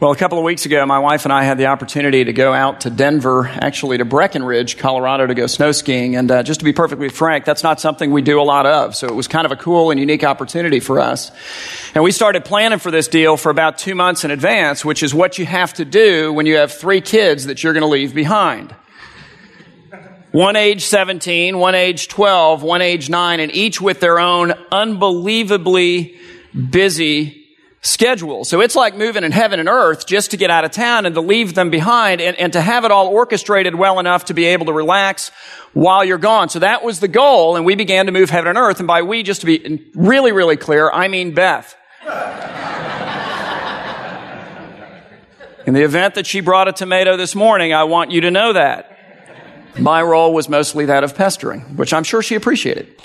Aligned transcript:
Well, 0.00 0.12
a 0.12 0.16
couple 0.16 0.38
of 0.38 0.44
weeks 0.44 0.64
ago, 0.64 0.86
my 0.86 1.00
wife 1.00 1.24
and 1.24 1.32
I 1.32 1.42
had 1.42 1.58
the 1.58 1.66
opportunity 1.66 2.22
to 2.22 2.32
go 2.32 2.52
out 2.52 2.82
to 2.82 2.90
Denver, 2.90 3.48
actually 3.48 3.98
to 3.98 4.04
Breckenridge, 4.04 4.78
Colorado, 4.78 5.26
to 5.26 5.34
go 5.34 5.48
snow 5.48 5.72
skiing. 5.72 6.14
And 6.14 6.30
uh, 6.30 6.44
just 6.44 6.60
to 6.60 6.64
be 6.64 6.72
perfectly 6.72 7.08
frank, 7.08 7.44
that's 7.44 7.64
not 7.64 7.80
something 7.80 8.12
we 8.12 8.22
do 8.22 8.40
a 8.40 8.44
lot 8.44 8.64
of. 8.64 8.94
So 8.94 9.08
it 9.08 9.14
was 9.16 9.26
kind 9.26 9.44
of 9.44 9.50
a 9.50 9.56
cool 9.56 9.90
and 9.90 9.98
unique 9.98 10.22
opportunity 10.22 10.78
for 10.78 11.00
us. 11.00 11.32
And 11.96 12.04
we 12.04 12.12
started 12.12 12.44
planning 12.44 12.78
for 12.78 12.92
this 12.92 13.08
deal 13.08 13.36
for 13.36 13.50
about 13.50 13.76
two 13.76 13.96
months 13.96 14.22
in 14.22 14.30
advance, 14.30 14.84
which 14.84 15.02
is 15.02 15.12
what 15.12 15.36
you 15.36 15.46
have 15.46 15.74
to 15.74 15.84
do 15.84 16.32
when 16.32 16.46
you 16.46 16.58
have 16.58 16.70
three 16.70 17.00
kids 17.00 17.46
that 17.46 17.64
you're 17.64 17.72
going 17.72 17.80
to 17.80 17.88
leave 17.88 18.14
behind. 18.14 18.72
One 20.30 20.54
age 20.54 20.84
17, 20.84 21.58
one 21.58 21.74
age 21.74 22.06
12, 22.06 22.62
one 22.62 22.82
age 22.82 23.10
9, 23.10 23.40
and 23.40 23.52
each 23.52 23.80
with 23.80 23.98
their 23.98 24.20
own 24.20 24.52
unbelievably 24.70 26.16
busy 26.70 27.47
schedule. 27.80 28.44
So 28.44 28.60
it's 28.60 28.74
like 28.74 28.96
moving 28.96 29.24
in 29.24 29.32
heaven 29.32 29.60
and 29.60 29.68
earth 29.68 30.06
just 30.06 30.32
to 30.32 30.36
get 30.36 30.50
out 30.50 30.64
of 30.64 30.72
town 30.72 31.06
and 31.06 31.14
to 31.14 31.20
leave 31.20 31.54
them 31.54 31.70
behind 31.70 32.20
and, 32.20 32.36
and 32.36 32.52
to 32.52 32.60
have 32.60 32.84
it 32.84 32.90
all 32.90 33.08
orchestrated 33.08 33.74
well 33.74 33.98
enough 33.98 34.26
to 34.26 34.34
be 34.34 34.46
able 34.46 34.66
to 34.66 34.72
relax 34.72 35.30
while 35.72 36.04
you're 36.04 36.18
gone. 36.18 36.48
So 36.48 36.58
that 36.58 36.82
was 36.82 37.00
the 37.00 37.08
goal 37.08 37.56
and 37.56 37.64
we 37.64 37.76
began 37.76 38.06
to 38.06 38.12
move 38.12 38.30
heaven 38.30 38.48
and 38.48 38.58
earth. 38.58 38.80
And 38.80 38.86
by 38.86 39.02
we, 39.02 39.22
just 39.22 39.40
to 39.42 39.46
be 39.46 39.90
really, 39.94 40.32
really 40.32 40.56
clear, 40.56 40.90
I 40.90 41.08
mean 41.08 41.34
Beth. 41.34 41.76
In 45.66 45.74
the 45.74 45.82
event 45.82 46.14
that 46.14 46.26
she 46.26 46.40
brought 46.40 46.66
a 46.66 46.72
tomato 46.72 47.16
this 47.16 47.34
morning, 47.34 47.74
I 47.74 47.84
want 47.84 48.10
you 48.10 48.22
to 48.22 48.30
know 48.30 48.54
that. 48.54 48.96
My 49.78 50.02
role 50.02 50.32
was 50.32 50.48
mostly 50.48 50.86
that 50.86 51.04
of 51.04 51.14
pestering, 51.14 51.76
which 51.76 51.92
I'm 51.92 52.04
sure 52.04 52.22
she 52.22 52.34
appreciated. 52.34 53.00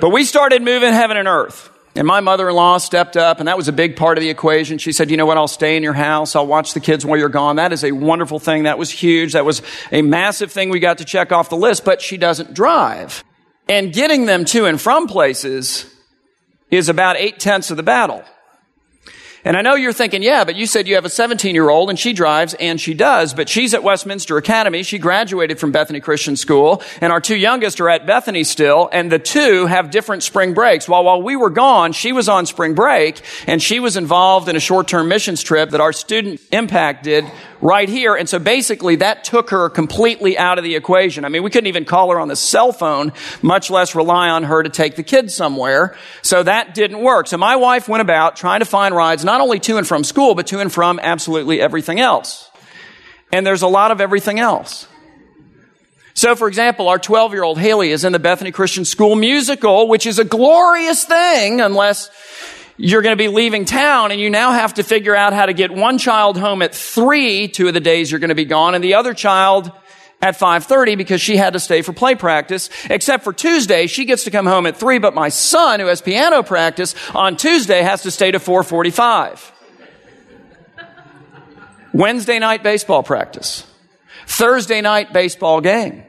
But 0.00 0.10
we 0.10 0.24
started 0.24 0.62
moving 0.62 0.92
heaven 0.92 1.16
and 1.16 1.26
earth. 1.26 1.70
And 1.98 2.06
my 2.06 2.20
mother 2.20 2.48
in 2.48 2.54
law 2.54 2.78
stepped 2.78 3.16
up, 3.16 3.40
and 3.40 3.48
that 3.48 3.56
was 3.56 3.66
a 3.66 3.72
big 3.72 3.96
part 3.96 4.18
of 4.18 4.22
the 4.22 4.30
equation. 4.30 4.78
She 4.78 4.92
said, 4.92 5.10
You 5.10 5.16
know 5.16 5.26
what? 5.26 5.36
I'll 5.36 5.48
stay 5.48 5.76
in 5.76 5.82
your 5.82 5.94
house. 5.94 6.36
I'll 6.36 6.46
watch 6.46 6.72
the 6.72 6.78
kids 6.78 7.04
while 7.04 7.18
you're 7.18 7.28
gone. 7.28 7.56
That 7.56 7.72
is 7.72 7.82
a 7.82 7.90
wonderful 7.90 8.38
thing. 8.38 8.62
That 8.62 8.78
was 8.78 8.88
huge. 8.88 9.32
That 9.32 9.44
was 9.44 9.62
a 9.90 10.02
massive 10.02 10.52
thing 10.52 10.70
we 10.70 10.78
got 10.78 10.98
to 10.98 11.04
check 11.04 11.32
off 11.32 11.48
the 11.48 11.56
list, 11.56 11.84
but 11.84 12.00
she 12.00 12.16
doesn't 12.16 12.54
drive. 12.54 13.24
And 13.68 13.92
getting 13.92 14.26
them 14.26 14.44
to 14.44 14.66
and 14.66 14.80
from 14.80 15.08
places 15.08 15.92
is 16.70 16.88
about 16.88 17.16
eight 17.16 17.40
tenths 17.40 17.72
of 17.72 17.76
the 17.76 17.82
battle. 17.82 18.22
And 19.44 19.56
I 19.56 19.62
know 19.62 19.74
you're 19.74 19.92
thinking, 19.92 20.22
yeah, 20.22 20.44
but 20.44 20.56
you 20.56 20.66
said 20.66 20.88
you 20.88 20.96
have 20.96 21.04
a 21.04 21.10
17 21.10 21.54
year 21.54 21.68
old 21.68 21.90
and 21.90 21.98
she 21.98 22.12
drives 22.12 22.54
and 22.54 22.80
she 22.80 22.94
does, 22.94 23.34
but 23.34 23.48
she's 23.48 23.74
at 23.74 23.82
Westminster 23.82 24.36
Academy. 24.36 24.82
She 24.82 24.98
graduated 24.98 25.58
from 25.58 25.72
Bethany 25.72 26.00
Christian 26.00 26.36
School 26.36 26.82
and 27.00 27.12
our 27.12 27.20
two 27.20 27.36
youngest 27.36 27.80
are 27.80 27.88
at 27.88 28.06
Bethany 28.06 28.44
still 28.44 28.88
and 28.92 29.12
the 29.12 29.18
two 29.18 29.66
have 29.66 29.90
different 29.90 30.22
spring 30.22 30.54
breaks. 30.54 30.88
While, 30.88 31.04
while 31.04 31.22
we 31.22 31.36
were 31.36 31.50
gone, 31.50 31.92
she 31.92 32.12
was 32.12 32.28
on 32.28 32.46
spring 32.46 32.74
break 32.74 33.22
and 33.46 33.62
she 33.62 33.80
was 33.80 33.96
involved 33.96 34.48
in 34.48 34.56
a 34.56 34.60
short-term 34.60 35.08
missions 35.08 35.42
trip 35.42 35.70
that 35.70 35.80
our 35.80 35.92
student 35.92 36.40
impact 36.50 37.04
did 37.04 37.24
right 37.60 37.88
here. 37.88 38.14
And 38.14 38.28
so 38.28 38.38
basically 38.38 38.96
that 38.96 39.24
took 39.24 39.50
her 39.50 39.68
completely 39.68 40.38
out 40.38 40.58
of 40.58 40.64
the 40.64 40.76
equation. 40.76 41.24
I 41.24 41.28
mean, 41.28 41.42
we 41.42 41.50
couldn't 41.50 41.68
even 41.68 41.84
call 41.84 42.10
her 42.10 42.20
on 42.20 42.28
the 42.28 42.36
cell 42.36 42.72
phone, 42.72 43.12
much 43.42 43.70
less 43.70 43.94
rely 43.94 44.28
on 44.28 44.44
her 44.44 44.62
to 44.62 44.68
take 44.68 44.96
the 44.96 45.02
kids 45.02 45.34
somewhere. 45.34 45.96
So 46.22 46.42
that 46.42 46.74
didn't 46.74 47.00
work. 47.00 47.26
So 47.26 47.36
my 47.36 47.56
wife 47.56 47.88
went 47.88 48.00
about 48.00 48.36
trying 48.36 48.60
to 48.60 48.66
find 48.66 48.94
rides 48.94 49.24
not 49.24 49.40
only 49.40 49.58
to 49.60 49.76
and 49.76 49.86
from 49.86 50.04
school, 50.04 50.34
but 50.34 50.46
to 50.48 50.60
and 50.60 50.72
from 50.72 51.00
absolutely 51.00 51.60
everything 51.60 52.00
else. 52.00 52.50
And 53.32 53.46
there's 53.46 53.62
a 53.62 53.68
lot 53.68 53.90
of 53.90 54.00
everything 54.00 54.38
else. 54.38 54.86
So, 56.14 56.34
for 56.34 56.48
example, 56.48 56.88
our 56.88 56.98
12 56.98 57.32
year 57.32 57.44
old 57.44 57.58
Haley 57.58 57.92
is 57.92 58.04
in 58.04 58.12
the 58.12 58.18
Bethany 58.18 58.50
Christian 58.50 58.84
School 58.84 59.14
musical, 59.14 59.86
which 59.86 60.04
is 60.04 60.18
a 60.18 60.24
glorious 60.24 61.04
thing 61.04 61.60
unless 61.60 62.10
you're 62.78 63.02
going 63.02 63.16
to 63.16 63.22
be 63.22 63.28
leaving 63.28 63.64
town 63.64 64.12
and 64.12 64.20
you 64.20 64.30
now 64.30 64.52
have 64.52 64.74
to 64.74 64.84
figure 64.84 65.14
out 65.14 65.32
how 65.32 65.46
to 65.46 65.52
get 65.52 65.70
one 65.70 65.98
child 65.98 66.38
home 66.38 66.62
at 66.62 66.74
three, 66.74 67.48
two 67.48 67.68
of 67.68 67.74
the 67.74 67.80
days 67.80 68.10
you're 68.10 68.20
going 68.20 68.28
to 68.28 68.36
be 68.36 68.44
gone, 68.44 68.74
and 68.74 68.82
the 68.82 68.94
other 68.94 69.12
child 69.12 69.70
at 70.22 70.38
5.30 70.38 70.96
because 70.96 71.20
she 71.20 71.36
had 71.36 71.52
to 71.52 71.60
stay 71.60 71.82
for 71.82 71.92
play 71.92 72.14
practice. 72.14 72.70
Except 72.88 73.24
for 73.24 73.32
Tuesday, 73.32 73.86
she 73.86 74.04
gets 74.04 74.24
to 74.24 74.30
come 74.30 74.46
home 74.46 74.66
at 74.66 74.76
3, 74.76 74.98
but 74.98 75.14
my 75.14 75.28
son, 75.28 75.80
who 75.80 75.86
has 75.86 76.00
piano 76.00 76.42
practice, 76.42 76.94
on 77.14 77.36
Tuesday 77.36 77.82
has 77.82 78.02
to 78.02 78.10
stay 78.10 78.30
to 78.30 78.38
4.45. 78.38 79.52
Wednesday 81.92 82.38
night 82.38 82.62
baseball 82.62 83.02
practice. 83.02 83.66
Thursday 84.26 84.80
night 84.80 85.12
baseball 85.12 85.60
game. 85.60 86.04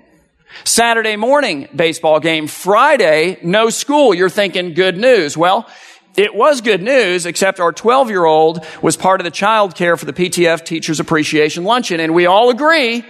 Saturday 0.63 1.15
morning 1.15 1.67
baseball 1.75 2.19
game. 2.19 2.47
Friday, 2.47 3.39
no 3.43 3.69
school. 3.69 4.13
You're 4.13 4.29
thinking 4.29 4.73
good 4.73 4.97
news. 4.97 5.37
Well, 5.37 5.69
it 6.15 6.35
was 6.35 6.61
good 6.61 6.81
news, 6.81 7.25
except 7.25 7.59
our 7.59 7.71
12 7.71 8.09
year 8.09 8.25
old 8.25 8.65
was 8.81 8.97
part 8.97 9.21
of 9.21 9.25
the 9.25 9.31
child 9.31 9.75
care 9.75 9.95
for 9.95 10.05
the 10.05 10.13
PTF 10.13 10.65
Teachers 10.65 10.99
Appreciation 10.99 11.63
Luncheon. 11.63 11.99
And 11.99 12.13
we 12.13 12.25
all 12.25 12.49
agree 12.49 13.05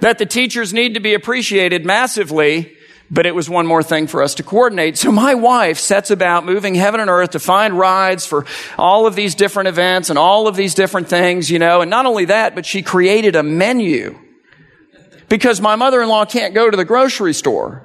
that 0.00 0.18
the 0.18 0.26
teachers 0.26 0.72
need 0.72 0.94
to 0.94 1.00
be 1.00 1.14
appreciated 1.14 1.86
massively, 1.86 2.76
but 3.10 3.24
it 3.24 3.34
was 3.34 3.48
one 3.48 3.66
more 3.66 3.82
thing 3.82 4.06
for 4.06 4.22
us 4.22 4.34
to 4.34 4.42
coordinate. 4.42 4.98
So 4.98 5.12
my 5.12 5.34
wife 5.34 5.78
sets 5.78 6.10
about 6.10 6.44
moving 6.44 6.74
heaven 6.74 7.00
and 7.00 7.08
earth 7.08 7.30
to 7.30 7.38
find 7.38 7.78
rides 7.78 8.26
for 8.26 8.44
all 8.76 9.06
of 9.06 9.14
these 9.14 9.34
different 9.34 9.68
events 9.68 10.10
and 10.10 10.18
all 10.18 10.48
of 10.48 10.56
these 10.56 10.74
different 10.74 11.08
things, 11.08 11.50
you 11.50 11.58
know. 11.58 11.80
And 11.80 11.90
not 11.90 12.04
only 12.04 12.24
that, 12.26 12.54
but 12.54 12.66
she 12.66 12.82
created 12.82 13.36
a 13.36 13.42
menu 13.42 14.18
because 15.28 15.60
my 15.60 15.76
mother-in-law 15.76 16.26
can't 16.26 16.52
go 16.52 16.68
to 16.68 16.76
the 16.76 16.84
grocery 16.84 17.32
store. 17.32 17.82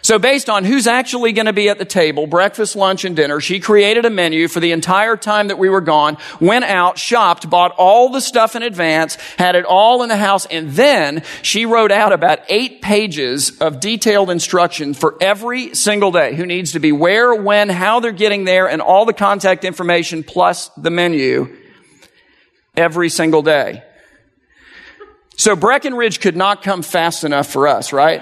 So 0.00 0.18
based 0.18 0.48
on 0.48 0.64
who's 0.64 0.86
actually 0.86 1.32
going 1.32 1.46
to 1.46 1.52
be 1.52 1.68
at 1.68 1.78
the 1.78 1.84
table, 1.84 2.26
breakfast, 2.26 2.76
lunch, 2.76 3.04
and 3.04 3.16
dinner, 3.16 3.40
she 3.40 3.60
created 3.60 4.04
a 4.04 4.10
menu 4.10 4.48
for 4.48 4.60
the 4.60 4.72
entire 4.72 5.16
time 5.16 5.48
that 5.48 5.58
we 5.58 5.68
were 5.68 5.80
gone, 5.80 6.16
went 6.40 6.64
out, 6.64 6.98
shopped, 6.98 7.50
bought 7.50 7.72
all 7.76 8.10
the 8.10 8.20
stuff 8.20 8.54
in 8.54 8.62
advance, 8.62 9.16
had 9.36 9.56
it 9.56 9.64
all 9.64 10.02
in 10.02 10.08
the 10.08 10.16
house, 10.16 10.46
and 10.46 10.70
then 10.70 11.22
she 11.42 11.66
wrote 11.66 11.90
out 11.90 12.12
about 12.12 12.40
eight 12.48 12.80
pages 12.80 13.58
of 13.58 13.80
detailed 13.80 14.30
instructions 14.30 14.98
for 14.98 15.16
every 15.20 15.74
single 15.74 16.12
day 16.12 16.34
who 16.34 16.46
needs 16.46 16.72
to 16.72 16.80
be 16.80 16.92
where, 16.92 17.34
when, 17.34 17.68
how 17.68 18.00
they're 18.00 18.12
getting 18.12 18.44
there, 18.44 18.68
and 18.68 18.80
all 18.80 19.04
the 19.04 19.12
contact 19.12 19.64
information 19.64 20.22
plus 20.22 20.68
the 20.70 20.90
menu 20.90 21.56
every 22.76 23.08
single 23.08 23.42
day. 23.42 23.82
So 25.36 25.54
Breckenridge 25.54 26.20
could 26.20 26.36
not 26.36 26.62
come 26.62 26.82
fast 26.82 27.22
enough 27.24 27.48
for 27.48 27.68
us, 27.68 27.92
right? 27.92 28.20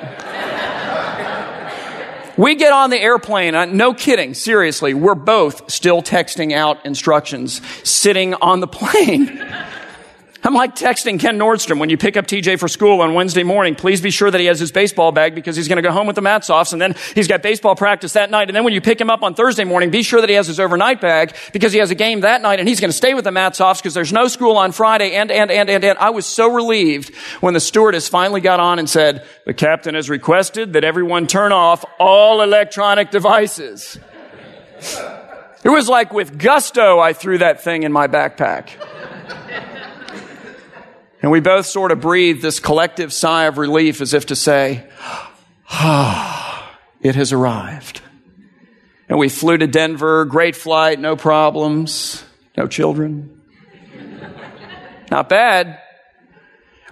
We 2.36 2.54
get 2.54 2.72
on 2.72 2.91
the 2.91 2.98
airplane, 2.98 3.54
uh, 3.54 3.64
no 3.64 3.94
kidding, 3.94 4.34
seriously, 4.34 4.92
we're 4.92 5.14
both 5.14 5.70
still 5.70 6.02
texting 6.02 6.52
out 6.52 6.84
instructions 6.84 7.62
sitting 7.88 8.34
on 8.34 8.60
the 8.60 8.66
plane. 8.66 9.42
I'm 10.46 10.54
like 10.54 10.76
texting 10.76 11.18
Ken 11.18 11.40
Nordstrom 11.40 11.80
when 11.80 11.90
you 11.90 11.96
pick 11.96 12.16
up 12.16 12.28
TJ 12.28 12.60
for 12.60 12.68
school 12.68 13.00
on 13.00 13.14
Wednesday 13.14 13.42
morning. 13.42 13.74
Please 13.74 14.00
be 14.00 14.12
sure 14.12 14.30
that 14.30 14.40
he 14.40 14.46
has 14.46 14.60
his 14.60 14.70
baseball 14.70 15.10
bag 15.10 15.34
because 15.34 15.56
he's 15.56 15.66
going 15.66 15.78
to 15.78 15.82
go 15.82 15.90
home 15.90 16.06
with 16.06 16.14
the 16.14 16.22
Matsoffs 16.22 16.72
and 16.72 16.80
then 16.80 16.94
he's 17.16 17.26
got 17.26 17.42
baseball 17.42 17.74
practice 17.74 18.12
that 18.12 18.30
night. 18.30 18.48
And 18.48 18.54
then 18.54 18.62
when 18.62 18.72
you 18.72 18.80
pick 18.80 19.00
him 19.00 19.10
up 19.10 19.24
on 19.24 19.34
Thursday 19.34 19.64
morning, 19.64 19.90
be 19.90 20.04
sure 20.04 20.20
that 20.20 20.30
he 20.30 20.36
has 20.36 20.46
his 20.46 20.60
overnight 20.60 21.00
bag 21.00 21.34
because 21.52 21.72
he 21.72 21.80
has 21.80 21.90
a 21.90 21.96
game 21.96 22.20
that 22.20 22.42
night 22.42 22.60
and 22.60 22.68
he's 22.68 22.78
going 22.78 22.92
to 22.92 22.96
stay 22.96 23.12
with 23.12 23.24
the 23.24 23.32
Matsoffs 23.32 23.78
because 23.78 23.92
there's 23.92 24.12
no 24.12 24.28
school 24.28 24.56
on 24.56 24.70
Friday. 24.70 25.16
And, 25.16 25.32
and, 25.32 25.50
and, 25.50 25.68
and, 25.68 25.82
and 25.82 25.98
I 25.98 26.10
was 26.10 26.26
so 26.26 26.54
relieved 26.54 27.12
when 27.40 27.52
the 27.52 27.58
stewardess 27.58 28.08
finally 28.08 28.40
got 28.40 28.60
on 28.60 28.78
and 28.78 28.88
said, 28.88 29.26
the 29.46 29.54
captain 29.54 29.96
has 29.96 30.08
requested 30.08 30.74
that 30.74 30.84
everyone 30.84 31.26
turn 31.26 31.50
off 31.50 31.84
all 31.98 32.40
electronic 32.40 33.10
devices. 33.10 33.98
It 35.64 35.70
was 35.70 35.88
like 35.88 36.12
with 36.12 36.38
gusto 36.38 37.00
I 37.00 37.14
threw 37.14 37.38
that 37.38 37.64
thing 37.64 37.82
in 37.82 37.90
my 37.90 38.06
backpack. 38.06 38.68
And 41.26 41.32
we 41.32 41.41
both 41.41 41.66
sort 41.66 41.91
of 41.91 42.00
breathed 42.00 42.41
this 42.41 42.60
collective 42.60 43.12
sigh 43.12 43.47
of 43.47 43.59
relief 43.59 44.00
as 44.00 44.14
if 44.14 44.26
to 44.26 44.37
say, 44.37 44.87
ah, 45.69 46.78
it 47.00 47.16
has 47.16 47.32
arrived. 47.32 48.00
And 49.09 49.19
we 49.19 49.28
flew 49.28 49.59
to 49.59 49.66
Denver, 49.66 50.25
great 50.25 50.54
flight, 50.54 51.00
no 51.00 51.16
problems, 51.16 52.25
no 52.56 52.69
children. 52.69 53.42
Not 55.10 55.28
bad. 55.28 55.80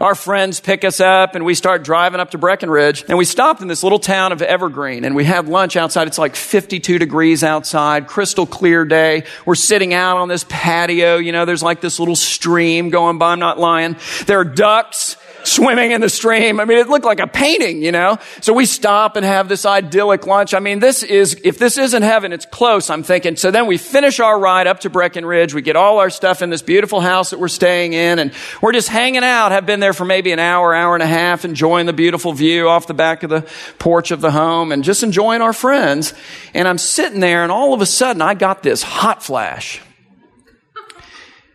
Our 0.01 0.17
friends 0.17 0.59
pick 0.59 0.85
us 0.85 0.99
up 0.99 1.37
and 1.37 1.45
we 1.45 1.55
start 1.55 1.85
driving 1.85 2.19
up 2.19 2.33
to 2.33 2.39
Breckenridge 2.39 3.05
and 3.09 3.17
we 3.17 3.25
stop 3.25 3.63
in 3.63 3.69
this 3.69 3.85
little 3.85 4.01
town 4.01 4.33
of 4.33 4.43
Evergreen 4.43 5.05
and 5.05 5.15
we 5.15 5.25
have 5.25 5.49
lunch 5.49 5.77
outside. 5.77 6.09
It's 6.09 6.19
like 6.19 6.35
52 6.35 6.99
degrees 6.99 7.45
outside, 7.45 8.09
crystal 8.09 8.45
clear 8.45 8.85
day. 8.85 9.23
We're 9.47 9.55
sitting 9.55 9.95
out 9.95 10.17
on 10.17 10.27
this 10.27 10.45
patio. 10.49 11.19
You 11.19 11.31
know, 11.31 11.45
there's 11.45 11.63
like 11.63 11.81
this 11.81 12.01
little 12.01 12.17
stream 12.17 12.91
going 12.91 13.19
by. 13.19 13.31
I'm 13.31 13.39
not 13.39 13.61
lying. 13.61 13.97
There 14.27 14.41
are 14.41 14.45
ducks 14.45 15.17
swimming 15.47 15.93
in 15.93 16.01
the 16.01 16.09
stream. 16.09 16.61
I 16.61 16.65
mean, 16.65 16.79
it 16.79 16.89
looked 16.89 17.05
like 17.05 17.21
a 17.21 17.27
painting, 17.27 17.83
you 17.83 17.93
know? 17.93 18.19
So 18.41 18.53
we 18.53 18.67
stop 18.67 19.17
and 19.17 19.25
have 19.25 19.49
this 19.49 19.65
idyllic 19.65 20.27
lunch. 20.27 20.55
I 20.55 20.59
mean, 20.59 20.79
this 20.79 21.03
is, 21.03 21.41
if 21.45 21.59
this 21.59 21.79
isn't 21.79 22.03
heaven, 22.03 22.33
it's 22.33 22.47
close, 22.47 22.91
I'm 22.91 23.03
thinking. 23.03 23.37
So 23.37 23.51
then 23.51 23.67
we 23.67 23.79
finish 23.79 24.21
our 24.21 24.39
ride 24.39 24.67
up 24.67 24.81
to 24.81 24.91
Breckenridge. 24.91 25.55
We 25.55 25.63
get 25.63 25.77
all 25.77 25.99
our 25.99 26.11
stuff 26.11 26.43
in 26.43 26.51
this 26.51 26.63
beautiful 26.63 27.01
house 27.01 27.31
that 27.31 27.39
we're 27.39 27.49
staying 27.49 27.93
in 27.93 28.19
and 28.19 28.33
we're 28.63 28.73
just 28.73 28.89
hanging 28.89 29.25
out, 29.25 29.53
have 29.53 29.67
been 29.67 29.81
there 29.81 29.93
for 29.93 30.05
maybe 30.05 30.33
an 30.33 30.39
hour, 30.39 30.75
hour 30.75 30.95
and 30.95 31.03
a 31.03 31.07
half, 31.07 31.45
enjoying 31.45 31.87
the 31.87 31.93
beautiful 31.93 32.33
view 32.33 32.69
off 32.69 32.87
the 32.87 32.95
back 32.95 33.23
of 33.23 33.31
the 33.31 33.47
porch 33.79 34.11
of 34.11 34.21
the 34.21 34.31
home 34.31 34.73
and 34.73 34.85
just 34.85 35.03
enjoying 35.03 35.43
our 35.43 35.53
friends. 35.53 36.15
And 36.55 36.67
I'm 36.67 36.79
sitting 36.79 37.21
there 37.21 37.43
and 37.43 37.53
all 37.53 37.75
of 37.75 37.81
a 37.81 37.87
sudden 37.87 38.23
I 38.23 38.35
got 38.35 38.63
this 38.63 38.83
hot 38.83 39.23
flash. 39.23 39.81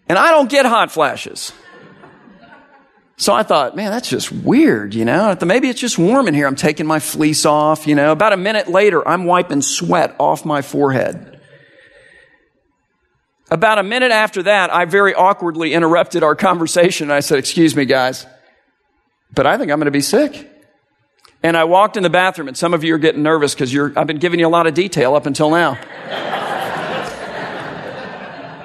And 0.07 0.17
I 0.17 0.31
don't 0.31 0.49
get 0.49 0.65
hot 0.65 0.91
flashes. 0.91 1.53
So 3.19 3.33
I 3.33 3.43
thought, 3.43 3.75
man, 3.75 3.91
that's 3.91 4.07
just 4.07 4.31
weird, 4.31 4.95
you 4.95 5.03
know? 5.03 5.37
Maybe 5.45 5.67
it's 5.67 5.81
just 5.81 5.97
warm 5.97 6.29
in 6.29 6.33
here. 6.33 6.47
I'm 6.47 6.55
taking 6.55 6.87
my 6.87 6.99
fleece 6.99 7.45
off, 7.45 7.85
you 7.85 7.93
know? 7.93 8.13
About 8.13 8.31
a 8.31 8.37
minute 8.37 8.69
later, 8.69 9.05
I'm 9.05 9.25
wiping 9.25 9.61
sweat 9.61 10.15
off 10.19 10.45
my 10.45 10.61
forehead. 10.61 11.37
About 13.51 13.77
a 13.77 13.83
minute 13.83 14.13
after 14.13 14.43
that, 14.43 14.73
I 14.73 14.85
very 14.85 15.13
awkwardly 15.13 15.73
interrupted 15.73 16.23
our 16.23 16.33
conversation. 16.33 17.11
I 17.11 17.19
said, 17.19 17.39
excuse 17.39 17.75
me, 17.75 17.83
guys, 17.83 18.25
but 19.35 19.45
I 19.45 19.57
think 19.57 19.69
I'm 19.69 19.79
going 19.79 19.85
to 19.85 19.91
be 19.91 19.99
sick. 19.99 20.49
And 21.43 21.57
I 21.57 21.65
walked 21.65 21.97
in 21.97 22.03
the 22.03 22.09
bathroom, 22.09 22.47
and 22.47 22.55
some 22.55 22.73
of 22.73 22.85
you 22.85 22.95
are 22.95 22.99
getting 22.99 23.21
nervous 23.21 23.53
because 23.53 23.75
I've 23.97 24.07
been 24.07 24.19
giving 24.19 24.39
you 24.39 24.47
a 24.47 24.49
lot 24.49 24.65
of 24.65 24.73
detail 24.73 25.15
up 25.15 25.25
until 25.25 25.49
now. 25.49 25.71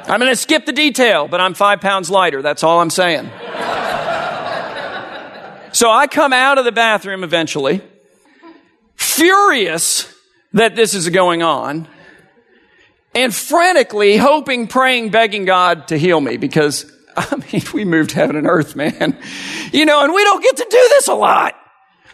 I'm 0.07 0.21
going 0.21 0.31
to 0.31 0.37
skip 0.37 0.65
the 0.65 0.73
detail, 0.73 1.27
but 1.27 1.41
I'm 1.41 1.55
five 1.55 1.81
pounds 1.81 2.09
lighter. 2.09 2.41
That's 2.41 2.63
all 2.63 2.81
I'm 2.81 2.91
saying. 2.91 3.29
So 5.75 5.91
I 5.91 6.07
come 6.07 6.33
out 6.33 6.57
of 6.57 6.65
the 6.65 6.71
bathroom 6.71 7.25
eventually, 7.25 7.81
furious 8.95 10.09
that 10.53 10.77
this 10.77 10.95
is 10.95 11.09
going 11.09 11.43
on, 11.43 11.89
and 13.13 13.35
frantically 13.35 14.17
hoping, 14.17 14.69
praying, 14.69 15.11
begging 15.11 15.45
God 15.45 15.89
to 15.89 15.99
heal 15.99 16.21
me 16.21 16.37
because, 16.37 16.87
I 17.17 17.43
mean, 17.53 17.63
we 17.75 17.85
moved 17.85 18.13
heaven 18.13 18.37
and 18.37 18.47
earth, 18.47 18.77
man. 18.77 19.19
You 19.73 19.85
know, 19.85 20.05
and 20.05 20.15
we 20.15 20.23
don't 20.23 20.45
get 20.45 20.59
to 20.59 20.67
do 20.71 20.89
this 20.91 21.09
a 21.09 21.15
lot. 21.15 21.57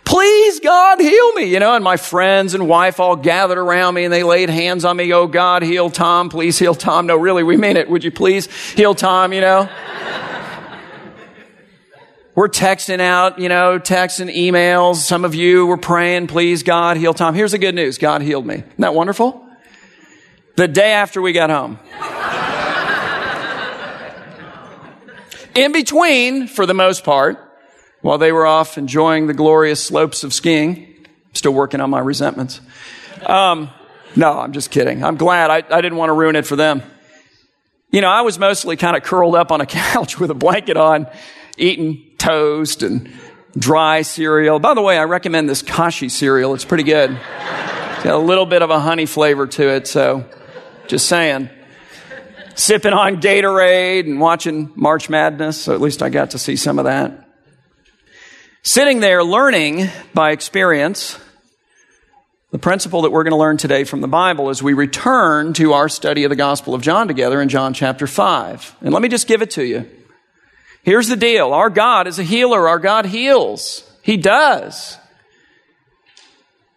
Please, 0.05 0.61
God, 0.61 0.99
heal 0.99 1.33
me. 1.35 1.45
You 1.45 1.61
know, 1.61 1.75
and 1.75 1.85
my 1.85 1.99
friends 1.99 2.55
and 2.55 2.67
wife 2.67 2.99
all 2.99 3.15
gathered 3.15 3.59
around 3.59 3.93
me 3.93 4.05
and 4.05 4.13
they 4.13 4.23
laid 4.23 4.49
hands 4.49 4.87
on 4.87 4.97
me. 4.97 5.13
Oh, 5.13 5.27
God, 5.27 5.63
heal 5.63 5.91
Tom. 5.91 6.31
Please 6.31 6.59
heal 6.59 6.75
Tom. 6.75 7.07
No, 7.07 7.17
really, 7.17 7.43
we 7.43 7.59
mean 7.59 7.77
it. 7.77 7.91
Would 7.91 8.05
you 8.05 8.11
please 8.11 8.47
heal 8.73 8.95
Tom, 8.95 9.35
you 9.35 9.43
know? 9.43 9.69
We're 12.37 12.49
texting 12.49 13.01
out, 13.01 13.41
you 13.41 13.49
know, 13.49 13.81
texting 13.81 14.33
emails. 14.33 14.97
Some 14.97 15.25
of 15.25 15.35
you 15.35 15.67
were 15.67 15.77
praying, 15.77 16.29
please, 16.29 16.63
God, 16.63 16.97
heal 16.97 17.13
Tom. 17.13 17.35
Here's 17.35 17.51
the 17.51 17.59
good 17.59 17.75
news. 17.75 17.99
God 17.99 18.23
healed 18.23 18.47
me. 18.47 18.55
Isn't 18.55 18.77
that 18.79 18.95
wonderful? 18.95 19.45
The 20.55 20.69
day 20.69 20.93
after 20.93 21.21
we 21.21 21.33
got 21.33 21.51
home. 21.51 21.79
In 25.57 25.73
between, 25.73 26.47
for 26.47 26.67
the 26.67 26.75
most 26.75 27.03
part, 27.03 27.39
while 28.01 28.19
they 28.19 28.31
were 28.31 28.47
off 28.47 28.79
enjoying 28.79 29.27
the 29.27 29.35
glorious 29.35 29.85
slopes 29.85 30.23
of 30.23 30.33
skiing, 30.33 31.05
still 31.33 31.53
working 31.53 31.81
on 31.81 31.91
my 31.91 31.99
resentments. 31.99 32.61
Um, 33.27 33.71
no, 34.15 34.39
I'm 34.39 34.53
just 34.53 34.71
kidding. 34.71 35.03
I'm 35.03 35.17
glad. 35.17 35.51
I, 35.51 35.77
I 35.77 35.81
didn't 35.81 35.99
want 35.99 36.11
to 36.11 36.15
ruin 36.15 36.37
it 36.37 36.47
for 36.47 36.55
them. 36.55 36.83
You 37.91 38.01
know, 38.01 38.09
I 38.09 38.21
was 38.21 38.39
mostly 38.39 38.77
kind 38.77 38.97
of 38.97 39.03
curled 39.03 39.35
up 39.35 39.51
on 39.51 39.61
a 39.61 39.67
couch 39.67 40.21
with 40.21 40.31
a 40.31 40.35
blanket 40.35 40.77
on, 40.77 41.09
eating 41.59 42.10
toast 42.21 42.83
and 42.83 43.11
dry 43.57 44.03
cereal. 44.03 44.59
By 44.59 44.75
the 44.75 44.83
way, 44.83 44.99
I 44.99 45.05
recommend 45.05 45.49
this 45.49 45.63
Kashi 45.63 46.09
cereal. 46.09 46.55
It's 46.55 46.65
pretty 46.65 46.85
good. 46.85 47.11
It's 47.11 48.05
got 48.05 48.15
a 48.15 48.19
little 48.19 48.47
bit 48.47 48.63
of 48.63 48.71
a 48.71 48.79
honey 48.79 49.07
flavor 49.07 49.47
to 49.47 49.69
it, 49.69 49.87
so 49.87 50.25
just 50.87 51.09
saying. 51.09 51.51
Sipping 52.55 52.93
on 52.93 53.21
Gatorade 53.23 54.05
and 54.05 54.21
watching 54.21 54.71
March 54.77 55.09
Madness, 55.09 55.63
so 55.63 55.75
at 55.75 55.81
least 55.81 56.03
I 56.03 56.11
got 56.11 56.33
to 56.33 56.39
see 56.39 56.57
some 56.57 56.79
of 56.79 56.85
that. 56.85 57.27
Sitting 58.63 59.01
there 59.01 59.25
learning 59.25 59.89
by 60.13 60.33
experience 60.33 61.19
the 62.51 62.59
principle 62.59 63.03
that 63.03 63.13
we're 63.13 63.23
going 63.23 63.33
to 63.33 63.39
learn 63.39 63.57
today 63.57 63.85
from 63.85 64.03
the 64.03 64.09
Bible 64.09 64.51
as 64.51 64.63
we 64.63 64.75
return 64.75 65.55
to 65.55 65.73
our 65.73 65.89
study 65.89 66.25
of 66.25 66.31
the 66.31 66.37
Gospel 66.37 66.75
of 66.75 66.83
John 66.83 67.09
together 67.09 67.41
in 67.41 67.49
John 67.49 67.73
chapter 67.73 68.07
5. 68.07 68.77
And 68.83 68.93
let 68.93 69.01
me 69.01 69.09
just 69.09 69.27
give 69.27 69.41
it 69.41 69.53
to 69.53 69.65
you. 69.65 69.89
Here's 70.83 71.09
the 71.09 71.17
deal. 71.17 71.53
Our 71.53 71.71
God 71.71 72.07
is 72.07 72.19
a 72.19 72.23
healer. 72.23 72.69
Our 72.69 72.79
God 72.79 73.07
heals. 73.07 73.89
He 74.03 74.17
does. 74.17 74.97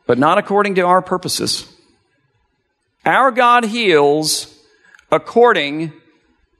But 0.05 0.17
not 0.17 0.37
according 0.37 0.75
to 0.75 0.81
our 0.81 1.01
purposes. 1.01 1.65
Our 3.05 3.31
God 3.31 3.65
heals 3.65 4.53
according 5.11 5.93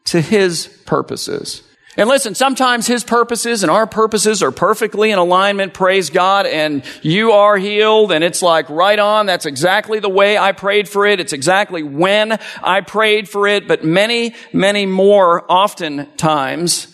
to 0.05 0.21
His 0.21 0.67
purposes. 0.85 1.63
And 1.95 2.09
listen, 2.09 2.33
sometimes 2.33 2.87
His 2.87 3.03
purposes 3.03 3.63
and 3.63 3.71
our 3.71 3.85
purposes 3.85 4.41
are 4.41 4.51
perfectly 4.51 5.11
in 5.11 5.19
alignment, 5.19 5.73
praise 5.73 6.09
God, 6.09 6.45
and 6.45 6.83
you 7.01 7.33
are 7.33 7.57
healed, 7.57 8.11
and 8.11 8.23
it's 8.23 8.41
like 8.41 8.69
right 8.69 8.97
on, 8.97 9.27
that's 9.27 9.45
exactly 9.45 9.99
the 9.99 10.09
way 10.09 10.37
I 10.37 10.53
prayed 10.53 10.89
for 10.89 11.05
it, 11.05 11.19
it's 11.19 11.33
exactly 11.33 11.83
when 11.83 12.39
I 12.63 12.81
prayed 12.81 13.29
for 13.29 13.47
it, 13.47 13.67
but 13.67 13.83
many, 13.83 14.33
many 14.51 14.85
more 14.87 15.45
oftentimes, 15.51 16.87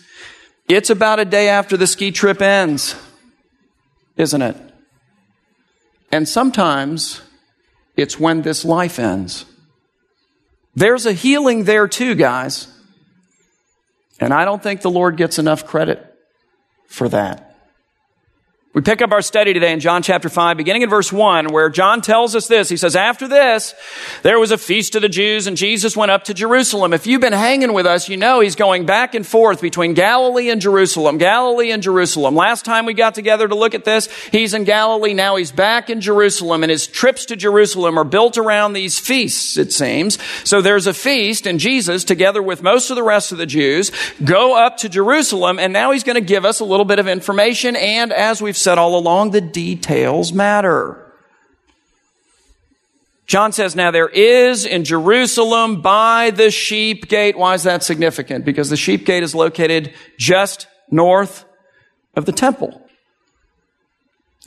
it's 0.70 0.90
about 0.90 1.18
a 1.18 1.24
day 1.24 1.48
after 1.48 1.76
the 1.76 1.86
ski 1.86 2.12
trip 2.12 2.40
ends, 2.40 2.94
isn't 4.16 4.40
it? 4.40 4.56
And 6.12 6.28
sometimes 6.28 7.22
it's 7.96 8.18
when 8.18 8.42
this 8.42 8.64
life 8.64 8.98
ends. 8.98 9.44
There's 10.74 11.06
a 11.06 11.12
healing 11.12 11.64
there 11.64 11.88
too, 11.88 12.14
guys. 12.14 12.68
And 14.20 14.32
I 14.32 14.44
don't 14.44 14.62
think 14.62 14.82
the 14.82 14.90
Lord 14.90 15.16
gets 15.16 15.38
enough 15.38 15.66
credit 15.66 16.04
for 16.86 17.08
that. 17.08 17.49
We 18.72 18.82
pick 18.82 19.02
up 19.02 19.10
our 19.10 19.20
study 19.20 19.52
today 19.52 19.72
in 19.72 19.80
John 19.80 20.00
chapter 20.00 20.28
5, 20.28 20.56
beginning 20.56 20.82
in 20.82 20.88
verse 20.88 21.12
1, 21.12 21.48
where 21.48 21.70
John 21.70 22.00
tells 22.00 22.36
us 22.36 22.46
this. 22.46 22.68
He 22.68 22.76
says, 22.76 22.94
After 22.94 23.26
this, 23.26 23.74
there 24.22 24.38
was 24.38 24.52
a 24.52 24.58
feast 24.58 24.94
of 24.94 25.02
the 25.02 25.08
Jews, 25.08 25.48
and 25.48 25.56
Jesus 25.56 25.96
went 25.96 26.12
up 26.12 26.22
to 26.24 26.34
Jerusalem. 26.34 26.92
If 26.92 27.04
you've 27.04 27.20
been 27.20 27.32
hanging 27.32 27.72
with 27.72 27.84
us, 27.84 28.08
you 28.08 28.16
know 28.16 28.38
he's 28.38 28.54
going 28.54 28.86
back 28.86 29.16
and 29.16 29.26
forth 29.26 29.60
between 29.60 29.94
Galilee 29.94 30.50
and 30.50 30.60
Jerusalem, 30.60 31.18
Galilee 31.18 31.72
and 31.72 31.82
Jerusalem. 31.82 32.36
Last 32.36 32.64
time 32.64 32.86
we 32.86 32.94
got 32.94 33.16
together 33.16 33.48
to 33.48 33.56
look 33.56 33.74
at 33.74 33.84
this, 33.84 34.08
he's 34.30 34.54
in 34.54 34.62
Galilee. 34.62 35.14
Now 35.14 35.34
he's 35.34 35.50
back 35.50 35.90
in 35.90 36.00
Jerusalem, 36.00 36.62
and 36.62 36.70
his 36.70 36.86
trips 36.86 37.24
to 37.24 37.34
Jerusalem 37.34 37.98
are 37.98 38.04
built 38.04 38.38
around 38.38 38.74
these 38.74 39.00
feasts, 39.00 39.56
it 39.56 39.72
seems. 39.72 40.16
So 40.44 40.62
there's 40.62 40.86
a 40.86 40.94
feast, 40.94 41.44
and 41.44 41.58
Jesus, 41.58 42.04
together 42.04 42.40
with 42.40 42.62
most 42.62 42.90
of 42.90 42.94
the 42.94 43.02
rest 43.02 43.32
of 43.32 43.38
the 43.38 43.46
Jews, 43.46 43.90
go 44.22 44.56
up 44.56 44.76
to 44.76 44.88
Jerusalem, 44.88 45.58
and 45.58 45.72
now 45.72 45.90
he's 45.90 46.04
going 46.04 46.14
to 46.14 46.20
give 46.20 46.44
us 46.44 46.60
a 46.60 46.64
little 46.64 46.86
bit 46.86 47.00
of 47.00 47.08
information, 47.08 47.74
and 47.74 48.12
as 48.12 48.40
we've 48.40 48.59
said 48.60 48.78
all 48.78 48.96
along, 48.96 49.30
the 49.30 49.40
details 49.40 50.32
matter. 50.32 51.06
John 53.26 53.52
says, 53.52 53.76
now 53.76 53.92
there 53.92 54.08
is 54.08 54.66
in 54.66 54.84
Jerusalem 54.84 55.82
by 55.82 56.30
the 56.30 56.50
sheep 56.50 57.08
gate. 57.08 57.38
Why 57.38 57.54
is 57.54 57.62
that 57.62 57.84
significant? 57.84 58.44
Because 58.44 58.70
the 58.70 58.76
sheep 58.76 59.06
gate 59.06 59.22
is 59.22 59.36
located 59.36 59.94
just 60.18 60.66
north 60.90 61.44
of 62.16 62.24
the 62.24 62.32
temple. 62.32 62.84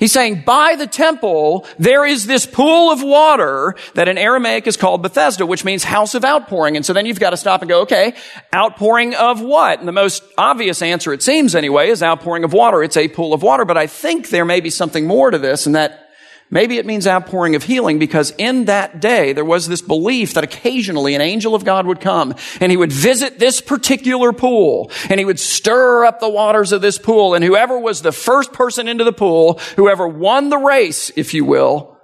He's 0.03 0.11
saying 0.11 0.43
by 0.45 0.75
the 0.75 0.85
temple, 0.85 1.65
there 1.79 2.05
is 2.05 2.25
this 2.25 2.45
pool 2.45 2.91
of 2.91 3.01
water 3.01 3.73
that 3.93 4.09
in 4.09 4.17
Aramaic 4.17 4.67
is 4.67 4.75
called 4.75 5.01
Bethesda, 5.01 5.45
which 5.45 5.63
means 5.63 5.85
house 5.85 6.13
of 6.13 6.25
outpouring. 6.25 6.75
And 6.75 6.85
so 6.85 6.91
then 6.91 7.05
you've 7.05 7.21
got 7.21 7.29
to 7.29 7.37
stop 7.37 7.61
and 7.61 7.69
go, 7.69 7.83
okay, 7.83 8.13
outpouring 8.53 9.15
of 9.15 9.39
what? 9.39 9.79
And 9.79 9.87
the 9.87 9.93
most 9.93 10.21
obvious 10.37 10.81
answer, 10.81 11.13
it 11.13 11.23
seems 11.23 11.55
anyway, 11.55 11.87
is 11.87 12.03
outpouring 12.03 12.43
of 12.43 12.51
water. 12.51 12.83
It's 12.83 12.97
a 12.97 13.07
pool 13.07 13.33
of 13.33 13.43
water. 13.43 13.63
But 13.63 13.77
I 13.77 13.87
think 13.87 14.27
there 14.27 14.43
may 14.43 14.59
be 14.59 14.69
something 14.69 15.07
more 15.07 15.31
to 15.31 15.37
this 15.37 15.67
and 15.67 15.75
that 15.75 16.09
Maybe 16.53 16.77
it 16.77 16.85
means 16.85 17.07
outpouring 17.07 17.55
of 17.55 17.63
healing 17.63 17.97
because 17.97 18.29
in 18.37 18.65
that 18.65 18.99
day 18.99 19.33
there 19.33 19.43
was 19.43 19.67
this 19.67 19.81
belief 19.81 20.35
that 20.35 20.43
occasionally 20.43 21.15
an 21.15 21.21
angel 21.21 21.55
of 21.55 21.65
God 21.65 21.87
would 21.87 21.99
come 21.99 22.35
and 22.61 22.71
he 22.71 22.77
would 22.77 22.91
visit 22.91 23.39
this 23.39 23.59
particular 23.59 24.31
pool 24.33 24.91
and 25.09 25.19
he 25.19 25.25
would 25.25 25.39
stir 25.39 26.05
up 26.05 26.19
the 26.19 26.29
waters 26.29 26.71
of 26.71 26.79
this 26.79 26.99
pool 26.99 27.33
and 27.33 27.43
whoever 27.43 27.79
was 27.79 28.03
the 28.03 28.11
first 28.11 28.53
person 28.53 28.87
into 28.87 29.03
the 29.03 29.11
pool, 29.11 29.59
whoever 29.77 30.07
won 30.07 30.49
the 30.49 30.59
race, 30.59 31.11
if 31.15 31.33
you 31.33 31.43
will, 31.43 31.97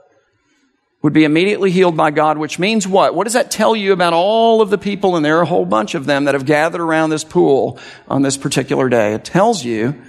would 1.03 1.13
be 1.13 1.25
immediately 1.25 1.69
healed 1.69 1.95
by 1.95 2.09
God, 2.09 2.39
which 2.39 2.57
means 2.57 2.87
what? 2.87 3.13
What 3.13 3.25
does 3.25 3.33
that 3.33 3.51
tell 3.51 3.75
you 3.75 3.93
about 3.93 4.13
all 4.13 4.63
of 4.63 4.71
the 4.71 4.79
people, 4.79 5.15
and 5.15 5.23
there 5.23 5.37
are 5.37 5.43
a 5.43 5.45
whole 5.45 5.65
bunch 5.65 5.93
of 5.93 6.07
them 6.07 6.25
that 6.25 6.33
have 6.33 6.45
gathered 6.45 6.81
around 6.81 7.11
this 7.11 7.23
pool 7.23 7.79
on 8.07 8.23
this 8.23 8.35
particular 8.35 8.89
day? 8.89 9.13
It 9.13 9.23
tells 9.23 9.63
you 9.63 10.01